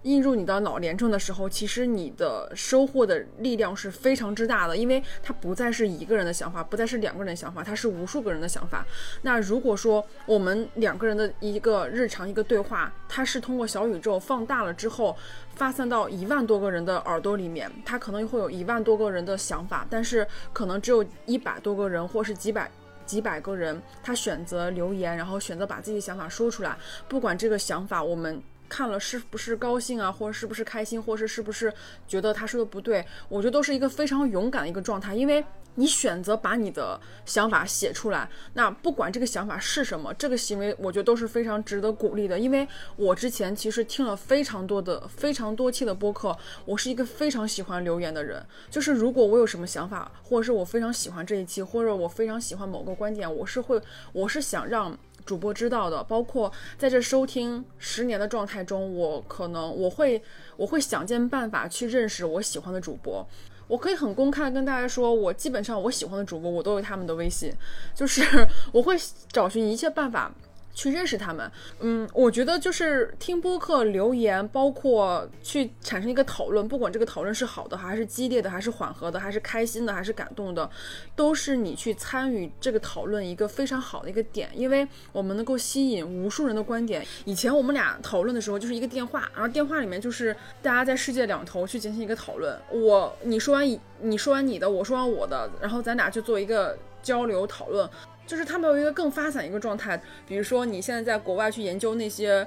[0.04, 8.86] 映入你的脑连中的时候，其实你的收获的力量是非常之大的，因为它不再是一个人的想法，不再是两个人的想法，它是无数个人的想法。
[9.24, 15.16] 那如果说我们两个人的一个日常一个对话，它是通过小宇宙放大了之后，
[15.56, 22.72] 发散到一万多个人的耳朵里面，它可能会有一万多个人的想法，但是可能只有一百多个人或是几百
[23.06, 26.78] 几百个人，他选择留言，然后选择把自己的想法说出来，
[27.10, 28.42] 不管这个想法我们。
[28.70, 31.74] 看了是不是高兴啊，或者是不是开心，或是是不是
[32.08, 33.04] 觉得他说的不对？
[33.28, 35.44] 我觉得都是一个非常勇敢的一个状态，因为
[35.76, 42.38] 你选择把你的想法写出来，那不管这个想法是什么，这个行为我觉得都是非常值得鼓励的。
[42.38, 48.46] 因为我之前其实听了非常多的、非常多期的播客，我是一个非常喜欢留言的人。
[48.70, 53.82] 就是如果我有什么想法，或者是我非常喜欢这一期，或者我非常喜欢某个观点，我是会，
[54.14, 54.98] 我是想让。
[55.30, 60.20] 主播知道的，包括在这收听十年的状态中，我可能我会
[60.58, 63.24] 我会想尽办法去认识我喜欢的主播。
[63.68, 67.54] 我可以很公开的跟大家说，我基本上我喜欢的主播，我都有他们的微信，
[67.94, 68.24] 就是
[68.72, 68.96] 我会
[69.32, 70.34] 找寻一切办法。
[70.74, 71.52] 去认识他们，
[71.82, 80.70] 嗯，我觉得就是听播客留言，包括去产生一个讨论，不管这个讨论是好的，还是激烈的，还是缓和的，还是开心的，还是感动的，
[81.16, 87.06] 都是你去参与这个讨论一个非常好的一个点，因为我们能够吸引无数人的观点。
[87.26, 97.90] 以前我们俩讨论的时候就是一个电话，然后电话里面就是大家在世界两头去进行一个讨论，我你说完你说完你的，我说完我的，然后咱俩去做一个交流讨论。
[98.30, 102.46] 就是他们有一个更发散一个状态，比如说你现在在国外去研究那些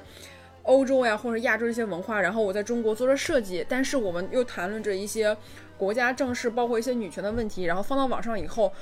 [0.62, 5.36] 欧洲呀或者亚洲这些文化，然后我在中国做着设计，但是我们又谈论着一些
[5.76, 8.72] 国家政事，包括一些女权的问题，然后放到网上以后，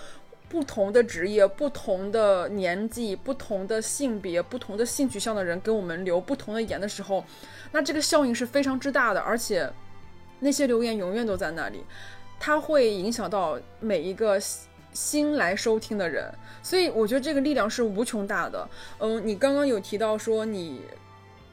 [0.51, 7.25] 不同的职业、不同的年纪、不同的性别、不同的性取向的人给我们留不同的言的时候，
[7.73, 9.67] 那这个效应是非常之大的，而且
[10.41, 11.83] 那些留言永远都在那里，
[12.39, 14.39] 它会影响到每一个。
[14.93, 16.33] 新来收听的人，
[16.63, 18.69] 所以我觉得这个力量是无穷大的。
[18.99, 20.83] 嗯，你刚刚有提到说你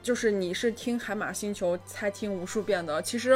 [0.02, 3.34] 就是你是听海马星球才听无数遍的，其实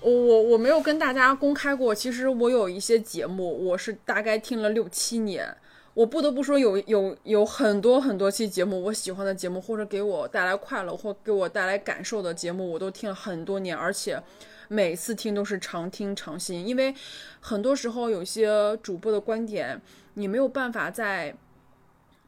[0.00, 5.56] 我我我没有跟大家公开过，其实我有一些节目，我是大概听了六七年。
[5.94, 14.22] 我不得不说，有有有很多很多期节目，我喜欢的节目，或者给我带来快乐或给我带来感受的节目，我都听了很多年，而且
[14.68, 16.66] 每次听都是常听常新。
[16.66, 16.94] 因为
[17.40, 19.80] 很多时候有些主播的观点，
[20.14, 21.34] 你没有办法在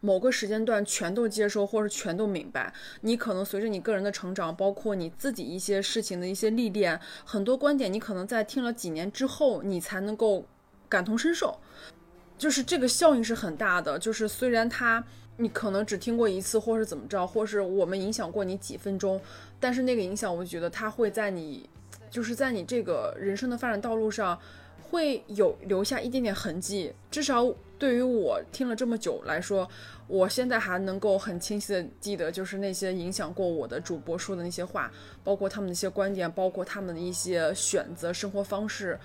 [0.00, 2.72] 某个时间段全都接收，或者全都明白。
[3.02, 10.46] 你可能随着你个人的成长，包括你自己一些事情的一些历练，很多观点你可能在听了几年之后，你才能够
[10.88, 11.58] 感同身受。
[12.38, 15.04] 就是这个效应是很大的，就是虽然他
[15.36, 19.20] 你可能只听过一次，或是怎么着，或是我们影响过你几分钟，
[19.60, 21.68] 但是那个影响，我觉得它会在你，
[22.10, 24.38] 就是在你这个人生的发展道路上，
[24.82, 26.92] 会有留下一点点痕迹。
[27.10, 27.46] 至少
[27.80, 29.68] 对于我听了这么久来说，
[30.06, 34.88] 我现在还能够很清晰的记得，就是那些影响过我的主播说的那些话，
[35.24, 38.96] 包括他们的一些观点，包括他们的一些选择生活方式。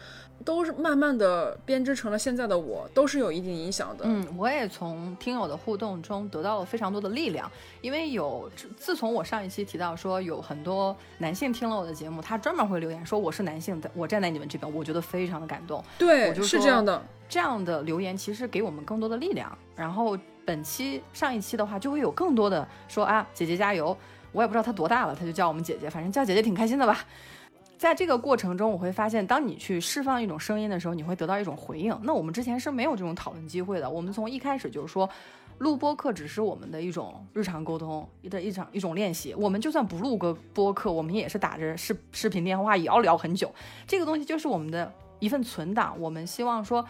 [0.43, 4.03] 都是慢慢的编织成了现在的我，都是有一定影响的。
[4.05, 7.49] 嗯，我也从听友的互动中得到了非常多的力量，
[7.79, 15.81] 因为有自从我上一期提到说有很多男性听了我的节目，他专门会留言说我是男性，我站在你们这边，我觉得非常的感动。
[15.97, 19.57] 对，是这样的，这样的留言其实给我们更多的力量。
[19.75, 23.95] 然后本期上一期的话，就会有更多的说啊，姐姐加油！
[24.31, 26.99] 我也不知道她多大了，她就叫我们姐姐，反正叫姐姐挺开心的吧。
[27.77, 31.97] 在这个过程中，我会发现，当你去释放一种声音的时候，你会得到一种回应。
[32.03, 33.89] 那我们之前是没有这种讨论机会的。
[33.89, 35.09] 我们从一开始就是说，
[35.57, 39.33] 录播课只是我们的一种日常沟通的一场一种练习。
[39.35, 43.53] 我们就算不录个播客，我们也是打着视视频电话也要聊很久。
[43.85, 45.99] 这个东西就是我们的一份存档。
[45.99, 46.83] 我们希望说，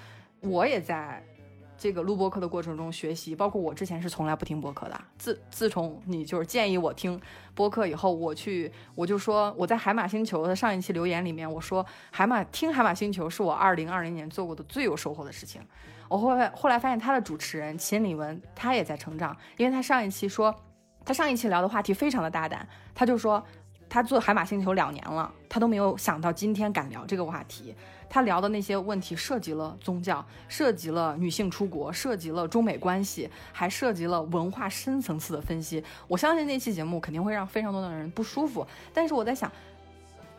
[0.46, 1.24] 我也在。
[1.78, 5.00] 这个录播课的过程中学习，包括我之前是从来不听播客的。
[5.18, 7.20] 自自从你就是建议我听
[7.54, 15.62] 播客以后，我去我就说我在海马星球的上一期留言里面，我说海马听海马星球是我二零二零年做过的最有收获的事情。
[16.08, 20.56] 我后来后来发现他的主持人秦李文他也在成长，因为他上一期说
[21.04, 22.66] 他上一期聊的话题非常的大胆，
[22.96, 23.46] 他就说
[23.90, 27.76] 他做海马星球两年了，他都没有想到今天敢聊这个话题。
[28.10, 35.84] 他聊的那些问题涉及了宗教，涉及了女性出国，涉及了中美关系，还涉及了文化深层次的分析。
[36.08, 38.66] 我相信那期节目肯定会让非常多的人不舒服。
[38.94, 39.52] 但是我在想，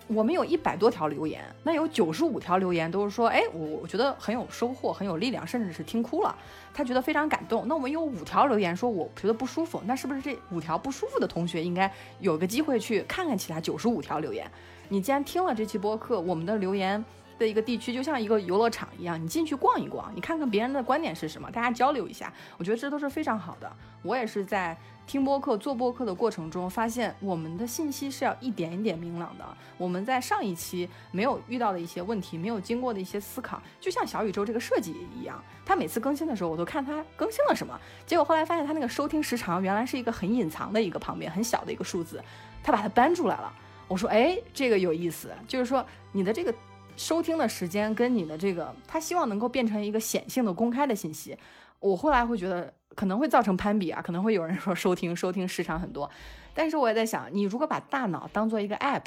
[0.07, 6.35] 我们有一百多条留言，那有九十五条留言都是说，哎，我我觉得很有收获，很有力量，甚至是听哭了，
[6.73, 7.67] 他觉得非常感动。
[7.67, 14.51] 那我们有五条留言说我觉得不舒服，那是不是这五条不舒服的同学应该有个机会去看看其他九十五条留言？
[14.89, 17.05] 你既然听了这期播客，我们的留言。
[17.39, 23.71] 的一个地区就像一个游乐场一样，你进去逛一逛，你看看别人的观点是什么，大家交流一下，我觉得这都是非常好的。
[24.03, 24.77] 我也是在
[25.07, 29.45] 听播客、做播客的过程中，发现我们的信息是要一点一点明朗的。
[29.77, 37.79] 我们在上一期没有遇到的一些问题，没有经过的一些思考，就像小宇宙这个设计一样，它每次更新的时候，我都看它更新了什么。
[38.07, 42.23] 结果后来发现它那个收听时长原来是一个很隐藏的一个旁边很小的一个数字，
[42.63, 43.53] 它把它搬出来了。
[43.89, 46.55] 我说，哎，这个有意思，就是说你的这个。
[46.97, 51.37] 收听的时间跟你的这个，他希望能够变成一个显性的、公开的信息。
[51.79, 56.11] 我后来会觉得可能会造成攀比啊，可能会有人说收听收听时长很多，
[56.55, 59.05] 但是我也在想，你如果把大脑当做一个 app，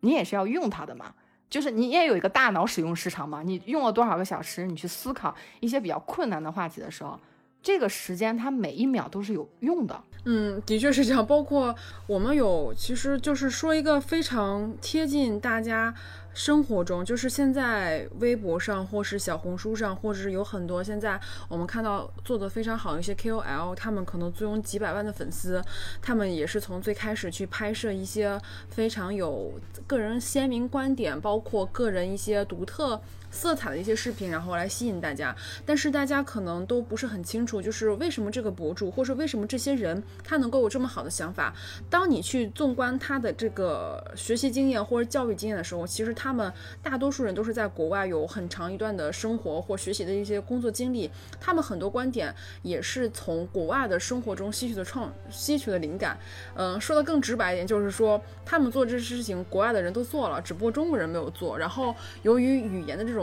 [0.00, 1.14] 你也是要用它的嘛，
[1.48, 7.18] 就是你也有一个大脑使用时长嘛，你用了多少个小时，你去思考一些比较困难的话题的时候，
[7.62, 10.02] 这个时间它每一秒都是有用的。
[10.24, 11.24] 嗯，的确是这样。
[11.24, 11.74] 包括
[12.06, 15.94] 我们有，其实就是说一个非常贴近大家。
[16.34, 25.62] 生活中，就是现在微博上，或是小红书上，或者是有很多现在我们看到做的非常好的一些 KOL，他们可能坐拥几百万的粉丝，
[26.00, 29.52] 他们也是从最开始去拍摄一些非常有
[29.86, 33.00] 个人鲜明观点，包括个人一些独特。
[33.32, 35.34] 色彩的一些视频，然后来吸引大家，
[35.66, 41.52] 但是大家可能都不是很清楚，就是为什么这个博主，或者为什么这些人他能够有这么好的想法。
[41.90, 46.52] 当你去纵观他的这个学习经验或者教育经验的时候，其实他们
[46.82, 51.10] 大多数人都是在国外有很长一段的生活或学习的一些工作经历，
[51.40, 56.18] 他们很多观点也是从国外的生活中吸取的创吸取的灵感。
[56.54, 61.58] 嗯，说的更直白一点，就是说他们做这些事情，国外的人都做了，只不过中国人没有做。
[61.58, 63.21] 然后由于语言的这种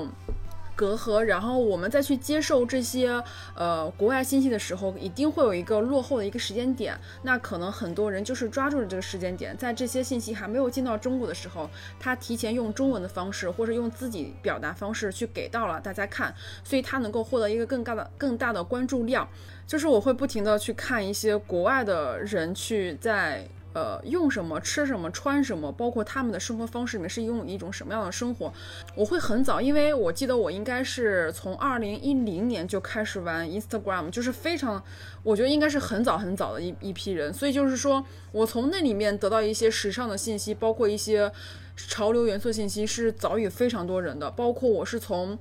[0.76, 3.22] 隔阂，然后我们再去接受这些
[3.54, 6.98] 呃国外信息的时候，一定会有一个落后的一个时间点。
[7.24, 11.70] 那可能很多人就是抓住了这个时间点，在这些信息还没有进到中国的时候，
[12.00, 16.34] 他提前用中文的方式或者用自己表达方式去给到了大家看，
[16.64, 19.28] 所以他能够获得一个更大的更大的关注量。
[19.68, 28.52] 就是我会不停的去看一些国外的人去在呃，用什么吃什么穿什么，包括他们的生活方式里面是用一种什么样的生活，
[28.96, 34.84] 我会很早，因为我记得我应该是从二零一零年就开始玩 Instagram，就是非常，
[35.22, 41.32] 我觉得应该是很早很早的一一批人，所以就是说我从那里面得到一些时尚的信息，包括一些
[41.76, 45.38] 潮流元素信息，是早于非常多人的，包括我是从，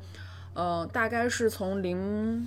[0.52, 2.46] 呃，大概是从零。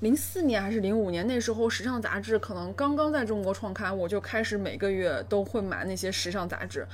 [0.00, 6.86] 零四年还是零五年，那时候时尚杂志可能刚刚在中国创刊，我就开始每个月都会买那些时尚杂志，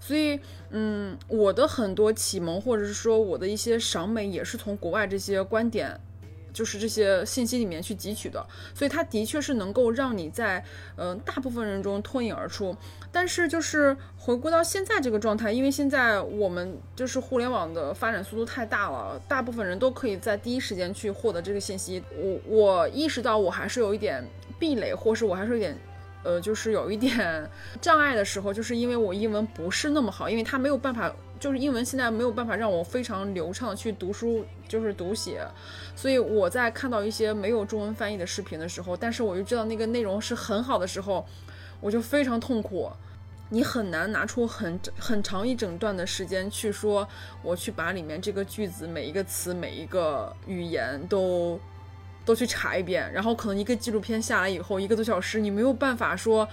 [0.00, 0.38] 所以，
[0.70, 5.98] 嗯，我的很多启蒙或者是说我的一些赏美也是从国外这些观点。
[6.52, 10.62] 就是这些信息里面去汲取的，所以它的确是能够让你在
[10.96, 12.76] 嗯大部分人中脱颖而出。
[13.12, 22.02] 但是就是回归到现在这个状态，因为现在我们就是互联网的发展速度太大了，大部分人都可以在第一时间去获得这个信息。
[22.16, 24.24] 我我意识到我还是有一点
[24.58, 25.76] 壁垒，或是我还是有点
[26.24, 27.48] 呃，就是有一点
[27.82, 31.12] 障碍的时候，就是因为我英文不是那么好，因为它没有办法。
[31.40, 35.44] 就是英文现在没有办法让我非常流畅去读书，就是读写，
[35.96, 41.26] 所以我在看到一些没有中文翻译的视频的时候，但是我又知道那个内容是很好的时候，
[41.82, 42.90] 我就非常痛苦。
[43.50, 47.06] 你很难拿出很很长一整段的时间去说，
[47.42, 51.60] 我去把里面这个句子每一个词每一个语言都
[52.24, 56.48] 都去查一遍，然后可能一个纪录片下来以后一个多小时，你没有办法说。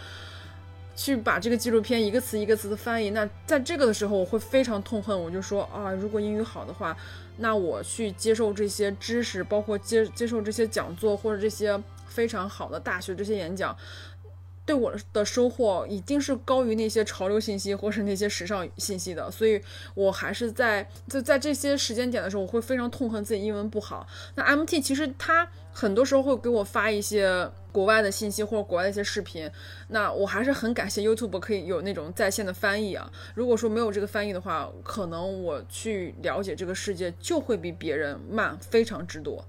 [0.96, 6.94] 去把这个纪录片一个词一个词的翻译，那在这个的时候我会非常痛恨，我就说啊，如果英语好的话，
[7.38, 13.74] 那我去接受这些知识，包括接接受这些讲座或者这些非常好的大学这些演讲，
[14.70, 19.60] 对我的收获一定是高于那些潮流信息或是那些时尚信息的，所以
[19.96, 24.06] 我还是在就在这些时间点的时候，我会非常痛恨自己英文不好。
[24.36, 27.50] 那 MT 其实它很多时候会给我发一些。
[27.72, 29.48] 国外的信息或者国外的一些视频，
[29.90, 33.08] 那我还是很感谢 YouTube 可以有那种在线的翻译啊。
[33.36, 39.46] 如果说没有这个翻译的话，可能我去了解这个世界就会比别人慢非常之多。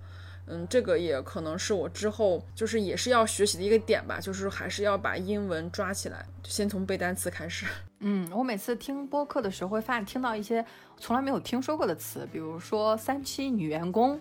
[0.50, 7.66] 嗯，这个也可能是我之后就是也是要学习的一个点吧，就是还是要把英文抓起来，先从背单词开始。
[8.00, 10.64] 嗯，我每次听播客的时候会发现听到一些
[10.96, 14.20] 从来没有听说过的词，比如说三期女员工。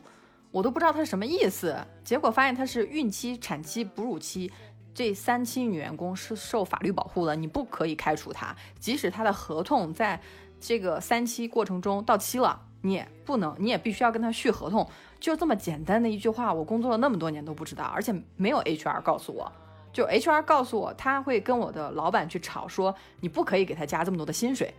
[0.52, 4.52] 我都不知道它是什么意思，结果发现它是孕期、产期、哺乳期
[4.94, 10.20] 这三期女员工是受法律保护的，你不可以开除她，即使她的合同在
[10.60, 19.50] 这个三期过程中到期了，你也不能，你也必须要跟她续合同，就这么简单的一句话，我工作了那么多年都不知道，而且没有 HR 告诉我，
[19.94, 24.74] 就 HR 告诉我他会跟我的老板去吵，说你不可以给他加这么多的薪水。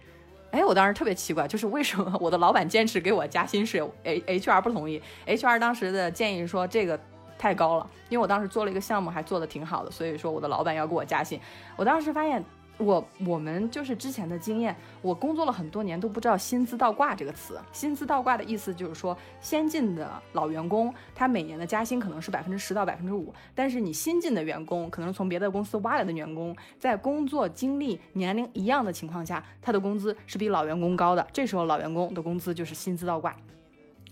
[0.51, 5.01] 哎，我当时特别奇怪，就是为什么我的老板坚持给我加薪水，H H R 不同意。
[5.25, 6.99] H R 当时的建议说这个
[7.41, 11.41] 太高了，因为我当时做了一个项目，还做的挺好的，所以说我的老板要给我加薪。
[11.77, 12.45] 我当时发现。
[12.81, 17.61] 我我们就是之前的经验，我工作了很多年都不知道“薪资倒挂”这个词。
[17.73, 31.27] 薪资倒挂的意思就是说，先进的老员工他每年的加薪可能是百分之十到百分之五，但是你新进的员工，可能从别的公司挖来的员工，在工作经历、年龄一样的情况下，他的工资是比老员工高的。
[31.35, 33.37] 这时候老员工的工资就是薪资倒挂。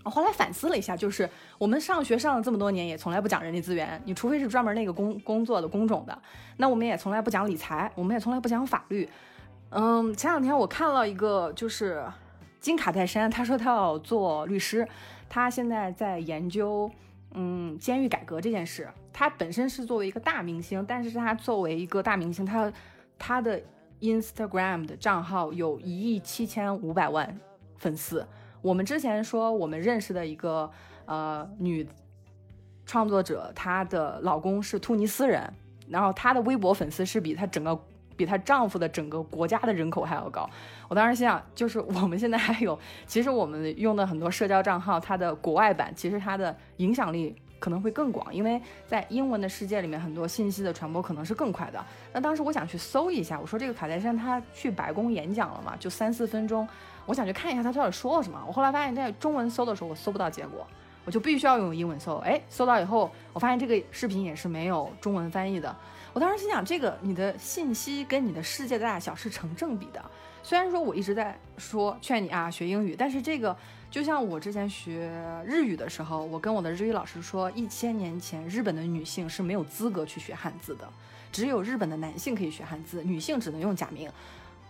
[0.09, 4.01] 后来反思了一下，就是我们上学上了这么多年，也从来不讲人力资源。
[4.05, 6.21] 你除非是专门那个工工作的工种的，
[6.57, 9.09] 那我们也从来不讲理财，我们也从来不讲法律。
[9.69, 12.03] 嗯，前两天我看了一个，就是
[12.59, 14.87] 金卡戴珊，他说他要做律师，
[15.29, 16.89] 他现在在研究
[17.33, 18.87] 嗯监狱改革这件事。
[19.13, 22.71] 他本身是作为一个大明星，但是他作为一个大明星，他
[23.17, 23.61] 他的
[23.99, 27.37] Instagram 的账号有一亿七千五百万
[27.77, 28.25] 粉丝。
[28.61, 30.69] 我们之前说我们认识的一个
[31.05, 31.87] 呃女
[32.85, 35.53] 创作者，她的老公是突尼斯人，
[35.87, 37.79] 然后她的微博粉丝是比她整个
[38.17, 40.49] 比她丈夫的整个国家的人口还要高。
[40.87, 51.85] 我当时心想，就是我们现在还有，其实我们用的很多社交账号，它的国外版其实它的影响力可能会更广，因为在英文的世界里面，很多信息的传播可能是更快的。
[52.13, 55.75] 那当时我想去搜一下，我说这个卡戴珊她去白宫演讲了嘛？
[55.77, 56.67] 就三四分钟。
[57.05, 58.39] 我想去看一下他到底说了什么。
[58.47, 60.65] 我后来发现，在中文搜的时候，我搜不到结果，
[61.05, 62.17] 我就必须要用英文搜。
[62.17, 65.75] 哎，搜到以后，我发现这个视频也是没有中文翻译的。
[66.13, 69.99] 我当时心想，这个你的信息跟你的世界的大小是成正比的。
[70.43, 73.55] 虽然说我一直在说劝你啊学英语，但是这个
[73.91, 75.11] 就像我之前学
[75.45, 80.87] 日语的时候，我跟我的日语老师说，一千年前日本的女性是没有资格去学汉字的，
[81.31, 84.09] 只有日本的男性可以学汉字，女性只能用假名。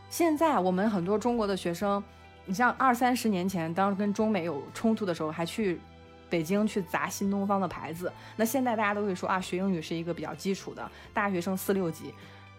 [0.09, 2.03] 现在我们很多中国的学生。
[2.45, 5.79] 你像二三十年前，当跟中美有冲突的时候，还去
[6.31, 8.11] 北京去砸新东方的牌子。
[8.37, 12.11] 那现在大家都会说啊，学英语是一个比较基础的，大学生四六级，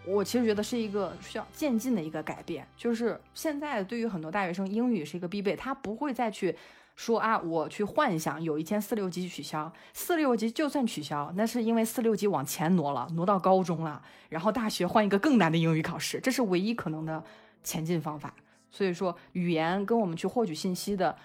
[0.03, 6.55] 我其实觉得是一个需要渐进的一个改变，就是现在对于很多大学生，英语是一个必备，他不会再去
[6.95, 17.23] 说啊，我去幻想有一天四六级取消，四六级就算取消，那是因为四六级往前挪了，挪到高中了，然后大学换一个更难的英语考试，这是唯一可能的
[17.63, 18.33] 前进方法。
[18.71, 21.15] 所以说，语言跟我们去获取信息的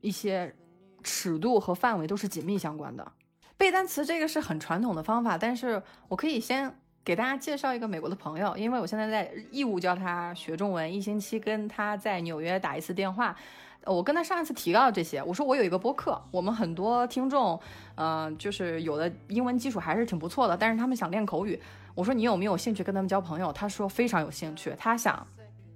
[0.00, 0.54] 一些
[1.02, 3.12] 尺度和范围都是紧密相关的。
[3.58, 6.74] 背单词这个是很传统的方法，但是我可以先。
[7.04, 13.36] 给大家介绍一个美国的朋友，因为我现在在义务教他学中文，一星期跟他在纽约打一次电话。
[13.84, 17.58] 我跟他上一次提到这些，我说我有一个播客，我们很多听众，
[17.96, 21.60] 嗯，就是有的英文基础还是挺不错的，但是他们想练口语。
[21.96, 23.52] 我说你有没有兴趣跟他们交朋友？
[23.52, 25.26] 他说非常有兴趣，他想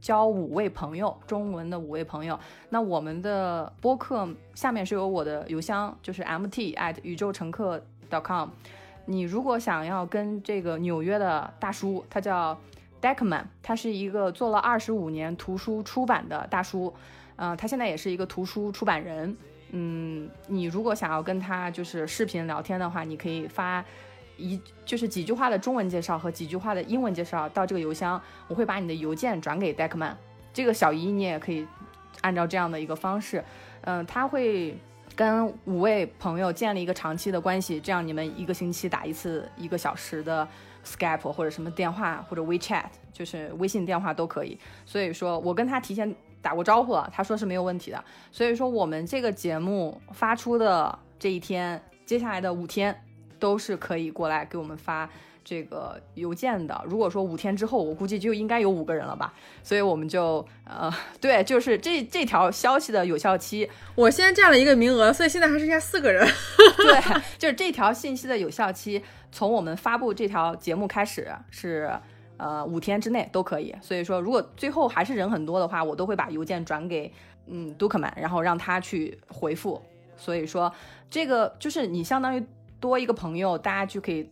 [0.01, 2.39] 交五位朋友，中文的五位朋友。
[2.69, 8.51] 那我们的播客下面是有我的邮箱，就是 mt at 宇宙乘客 com。
[9.09, 12.59] 你如果想要跟这个纽约的大叔，他叫
[13.01, 16.93] Deckman，他是一个做了二十五年图书出版的大叔，
[17.37, 19.37] 呃，他现在也是一个图书出版人。
[19.71, 23.85] 嗯，你如果想要跟他就是视频聊天的话，你可以发
[24.37, 30.15] 一就是几句话的中文介绍和几句话的英文介绍到这个邮箱，我会把你的邮件转给 Deckman。
[30.53, 31.67] 这个小姨你也可以
[32.23, 33.45] 按照这样的一个方式，
[33.83, 34.77] 嗯，他会。
[35.17, 40.47] 跟五位朋友建立一个长期的关系，这样你们一个星期打一次一个小时的
[40.85, 44.59] Skype 或者什么电话或者 WeChat，就是微信电话都可以。
[44.85, 48.05] 所以说我跟他提前打过招呼了，他说是没有问题的。
[48.31, 53.03] 所以说我们这个节目发出的这一天，接下来的五天
[53.39, 55.09] 都是可以过来给我们发。
[55.49, 59.33] 这个邮件的，如果说五天之后，我估计就应该有五个人了吧，
[59.63, 66.27] 所以我们就呃，对，就是这这条消息的有效期，我先占了一个名额，所以现在还剩下四个人。
[66.79, 71.97] 对，就是这条信息的有效期，从我们发布这条节目开始是
[72.39, 73.73] 呃五天之内都可以。
[73.81, 77.13] 所以说，如果最后还是人很多的话，我都会把邮件转给
[77.47, 79.81] 嗯杜克曼，然后让他去回复。
[80.17, 80.73] 所以说，
[81.09, 82.45] 这个就是你相当于
[82.81, 84.29] 多一个朋友，大家就可以。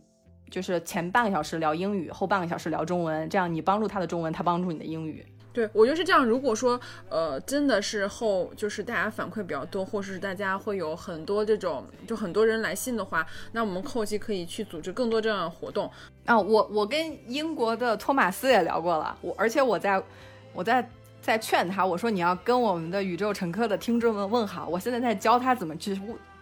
[0.49, 5.25] 就是前半个小时聊英语，后半个小时聊中文，这样你帮助他的中文，他帮助你的英语。
[5.51, 6.25] 对，我觉得是这样。
[6.25, 6.77] 如果说，
[7.07, 15.89] 呃，真的是后就是大家反馈比较多，或者是大家会有很多这种，就很多人来信的话，那我们后期可以去组织更多这样的活动。
[16.25, 20.03] 啊，我我跟英国的托马斯也聊过了，我而且我在
[20.51, 20.85] 我在
[21.21, 25.95] 在劝他，我说你要跟我们的宇宙乘客的听众们问好，我现在在教他怎么去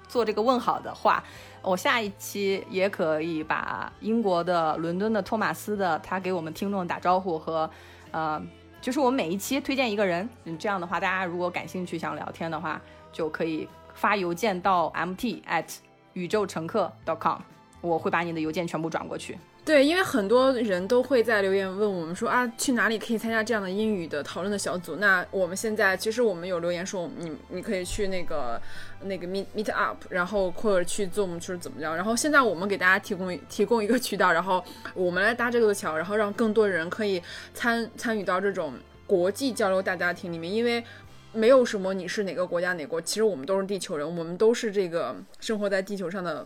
[0.08, 1.24] 做这个问好的话。
[1.62, 7.70] 我下一期也可以把英国的伦敦的托马斯的他给我们听众打招呼和，
[8.12, 8.41] 呃，
[8.82, 12.82] 就是我们每一期推荐一个人，嗯，这样的话大家如果感兴趣想聊天的话，
[13.14, 15.74] 就可以发邮件到 mt at
[16.12, 17.39] 宇宙乘客 dot com，
[17.80, 19.38] 我会把你的邮件全部转过去。
[19.66, 24.97] 对，因为很多人都会在留言问我们说啊，去哪里可以参加这样的英语的讨论的小组？
[24.97, 28.61] 那我们现在其实我们有留言说，你你可以去那个
[29.03, 31.95] 那个 meet meet up，然后或者去 zoom 就是怎么着？
[31.95, 34.61] 然后现在我们给大家提供提供一个渠道，然后
[34.93, 38.74] 我们来搭这个桥，然后让更多人可以参参与到这种
[39.07, 40.53] 国际交流大家庭里面。
[40.53, 40.84] 因为
[41.32, 46.45] 没有什么你是哪个国家哪国，其实我们都是地球人，我们都是这个生活在地球上的。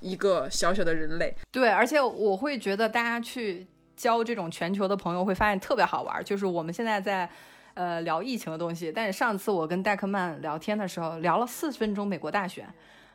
[0.00, 3.66] 一个小小的人类，对，而且我会觉得大家去
[3.96, 6.22] 交这种全球的朋友会发现特别好玩。
[6.24, 7.28] 就是我们现在在
[7.74, 12.68] 呃聊疫情的东西，但是上次我跟戴克曼聊天的时候聊了四十分钟美国大选，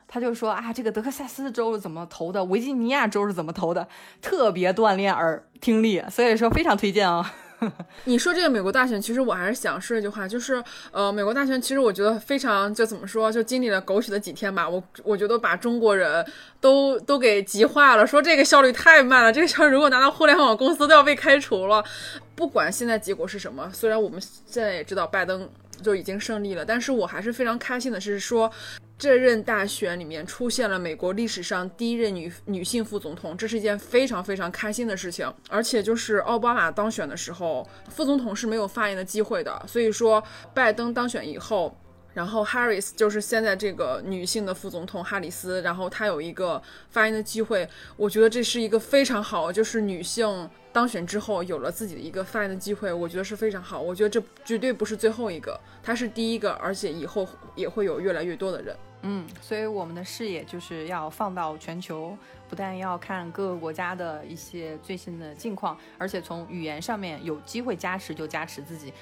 [0.08, 3.86] 他就说啊，这个德克萨斯州是怎么投的，维吉尼亚州是怎么投的，
[4.20, 7.32] 特别锻炼耳听力，所以说非常推荐啊。
[8.04, 14.68] 你说这个美国大选，其实我还是想说一句话，就是呃，美国大选其实我觉得非常就怎么说，就经历了狗血的几天吧。
[14.68, 16.24] 我我觉得把中国人
[16.60, 21.84] 都都给急坏了，说这个效率太慢了，这个效率如果拿到互联网公司都要被开除了。
[22.34, 25.48] 不管现在结果是什么，虽然我们现在也知道拜登
[25.82, 28.50] 就已经胜利了，但是我还是非常开心的是说。
[29.02, 35.28] 这任大选里面出现了美国历史上第一任女女性副总统，这是一件非常非常开心的事情。
[35.50, 39.60] 而且就是奥巴马当选的时候，副总统是没有发言的机会的。
[39.66, 40.22] 所以说，
[40.54, 41.76] 拜登当选以后，
[42.14, 47.68] 然后 Harris 就是现在这个女性的副总统哈里斯，然后她有一个发言的机会。
[47.96, 53.80] 我觉得这是一个非常好，就是女性当选之后有了自己的一个发言的机会，我觉得是非常好。
[53.80, 57.26] 我觉得这绝对不是最后一个，她是第一个，而且以后
[57.56, 58.76] 也会有越来越多的人。
[59.02, 62.16] 嗯，所以我们的视野就是要放到全球，
[62.48, 68.92] 不但要看各个国家的一些最新的境况，而且从语言上面有机会加持就加持自己，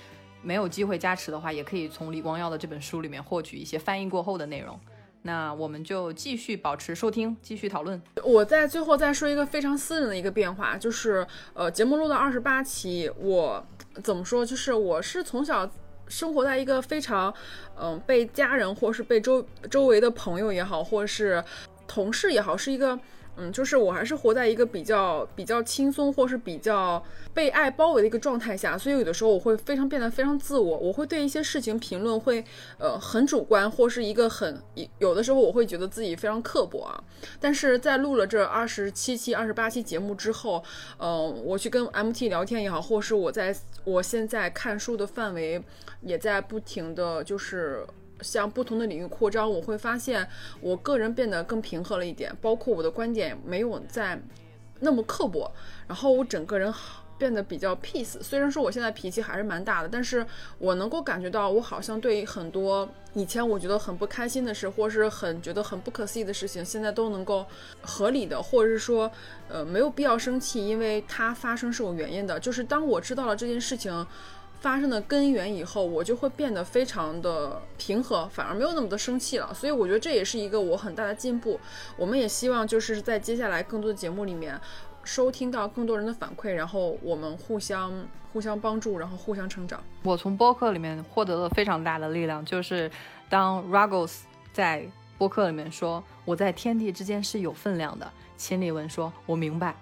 [0.42, 4.80] 没有机会加持的话，也可以从李光耀的这本书里面获取一些翻译过后的内容。
[5.22, 8.01] 那我们就继续保持收听，继续讨论。
[8.24, 13.62] 我在最后再说一个非常私人的一个变化，就是呃，节目录到二十八期，我
[14.03, 14.46] 怎么说？
[14.46, 15.70] 就是我是从小
[16.11, 17.32] 生活在一个非常
[17.80, 21.42] 嗯、被家人或是被周周围的朋友也好，或是
[21.86, 22.98] 同事也好，是一个。
[23.41, 32.45] 嗯，就是我还是活在一个比较比较轻松，或是比较被爱包围的一个状态下，所以有的时候我会非常变得非常自我，我会对一些事情评论会
[32.76, 34.62] 呃很主观，或是一个很
[34.99, 37.03] 有的时候我会觉得自己非常刻薄啊。
[37.41, 40.62] 但是在录了这二十七期、二十八期节目之后，
[40.99, 45.62] 嗯，我去跟 MT 聊天也好，或是我在我现在看书的范围
[46.03, 47.86] 也在不停的就是。
[48.23, 50.27] 向不同的领域扩张，我会发现
[50.61, 54.21] 我个人变得更平和了一点，包括我的观点没有再
[54.81, 55.51] 那么刻薄，
[55.87, 56.73] 然后我整个人
[57.18, 58.21] 变得比较 peace。
[58.23, 60.25] 虽然说我现在脾气还是蛮大的，但是
[60.59, 67.45] 我能够感觉到我好像对很多以前我觉得很不开心的事，或是很觉得很不可思议的事情，现在都能够
[67.83, 69.11] 合理的，或者是说
[69.49, 72.41] 呃没有必要生气，因为它发生是有原因的。
[72.41, 74.07] 就是当我知道了这件事情。
[74.61, 79.52] 发生的根源以后，我就会变得非常的平和，反而没有那么的生气了。
[79.54, 81.58] 所以我觉得这也是一个我很大的进步。
[81.96, 84.61] 我们也希望就是在接下来更多的节目里面，
[85.02, 87.90] 收听到更多人的反馈，然后我们互相
[88.32, 89.82] 互相帮助，然后互相成长。
[90.02, 92.90] 我从播客里面获得了非常大的力量，就是
[93.30, 94.18] 当 Ruggles
[94.52, 94.86] 在
[95.16, 99.74] 播客里面说我在天地之间是有分量的，秦理文说我明白。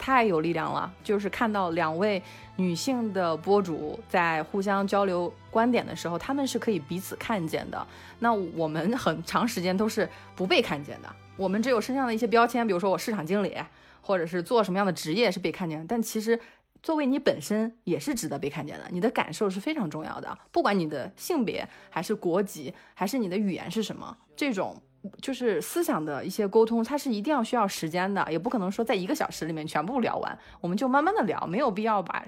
[0.00, 0.90] 太有力量了！
[1.04, 2.22] 就是看到两位
[2.56, 7.86] 女性的博主在互相交流观点的时候，他们是可以彼此看见的。
[8.20, 13.54] 那我们很长时间都是不被看见的，我们只有身上的一些标签，比如说我市场经理，
[14.00, 15.84] 或者是做什么样的职业是被看见的。
[15.86, 16.40] 但其实
[16.82, 20.38] 作为你本身也是值得被看见的，你的感受是非常重要的。
[20.50, 24.80] 不管你的性别，还是国籍，还是你的语言是什么，这种。
[25.22, 32.24] 就是思想的一些沟通，它是一定要需要时间的，也不可能说在一个小时里面全部聊完，我们就慢慢的聊，没有必要把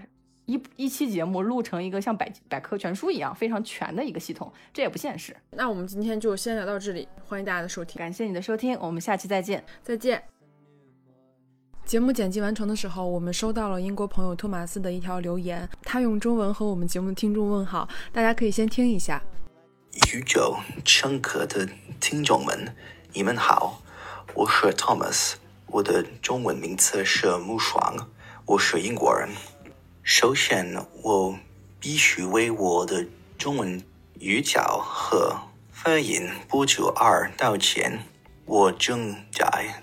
[0.46, 5.36] 一一期节目录成一个像百百科全书一样非常全的一个系统，这也不现实。
[5.50, 10.22] 那我们今天就先聊到这里，欢迎大家的收听，感谢你的收听，我们下期再见，再见。
[11.84, 19.22] 节目剪辑完成的时候，我们收到了英国朋友托马斯的一条留言，他用中文和我们节目的听众问好，大家可以先听一下。
[19.92, 21.68] 宇宙深刻的
[22.00, 22.74] 听众们，
[23.12, 23.82] 你们好，
[24.32, 25.34] 我是 Thomas，
[25.66, 28.08] 我的中文名字是木爽，
[28.46, 29.28] 我是英国人。
[30.02, 31.38] 首先，我
[31.78, 33.84] 必须为我的中文
[34.18, 35.36] 语角和
[35.70, 38.00] 发音不足而道歉。
[38.46, 39.82] 我正在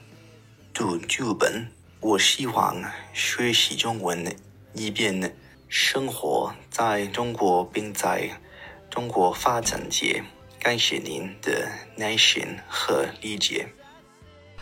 [0.74, 1.68] 读剧本，
[2.00, 2.84] 我希望
[3.14, 4.36] 学习中文，
[4.74, 5.36] 以便
[5.68, 8.42] 生活在中国，并在。
[8.90, 10.22] 中国发展节，
[10.60, 13.68] 感谢您的耐心和理解。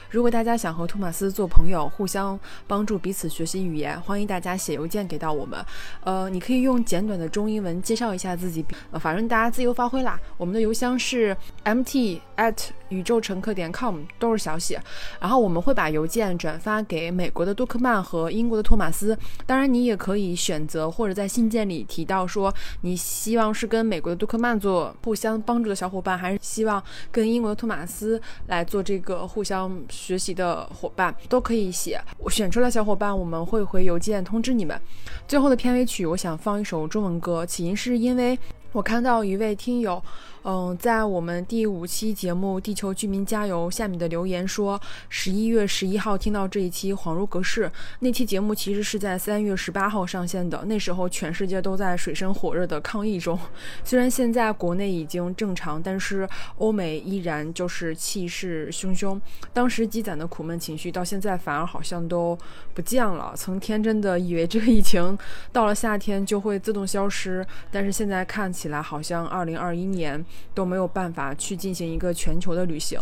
[0.10, 5.60] 如果大家想和托马斯做朋友，互相帮助彼此学习语言，欢迎大家写邮件给到我们。
[6.02, 10.18] 呃，你可以用简短的中英文介绍一下自己，呃，反正大家自由发挥啦。
[10.38, 12.58] 我们的邮箱是 mt at
[12.90, 14.82] 宇宙乘客点 com，都是小写。
[15.20, 19.18] 然后我们会把邮件转发给美国的杜克曼和英国的托马斯。
[19.46, 26.82] 当然，你也可以选择或者在信件里提到说，你希望是跟美国的杜克曼做互相帮助的小伙伴，还是希望
[27.12, 29.68] 跟英国的托马斯来做这个互相。
[29.90, 34.80] 学习的伙伴都可以写，我选出来小伙伴，我们会回邮件通知你们。
[35.28, 38.38] 最后的片尾曲，我想放一首中文歌，起因是因为
[38.72, 40.02] 我看到一位听友。
[40.50, 44.80] 嗯，在我们第五期节目《地球居民加油》下面的留言说，
[45.10, 47.70] 十一月十一号听到这一期恍如隔世。
[48.00, 53.38] 那期节目其实是在三月十八号上线的，那时候全世界都在水深火热的抗议中。
[53.84, 56.26] 虽然现在国内已经正常，但是
[56.60, 59.20] 欧美依然就是气势汹汹。
[59.52, 62.40] 当时积攒的苦闷情绪，到现在反而好像都
[62.74, 63.34] 不见了。
[63.36, 65.20] 曾天真的以为这个疫情
[65.52, 70.24] 到了夏天就会自动消失，但是现在看起来好像二零二一年。
[70.54, 73.00] 都没有办法去进行一个全球的旅行。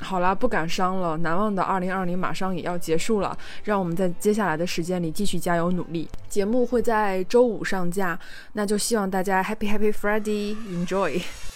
[0.00, 6.08] 好啦，不感伤了，难忘的二零二零马上也要结束了，让我们在接下来的时间里继续加油努力。
[6.28, 8.18] 节目会在周五上架，
[8.54, 11.53] 那就希望大家 Happy Happy Friday，Enjoy。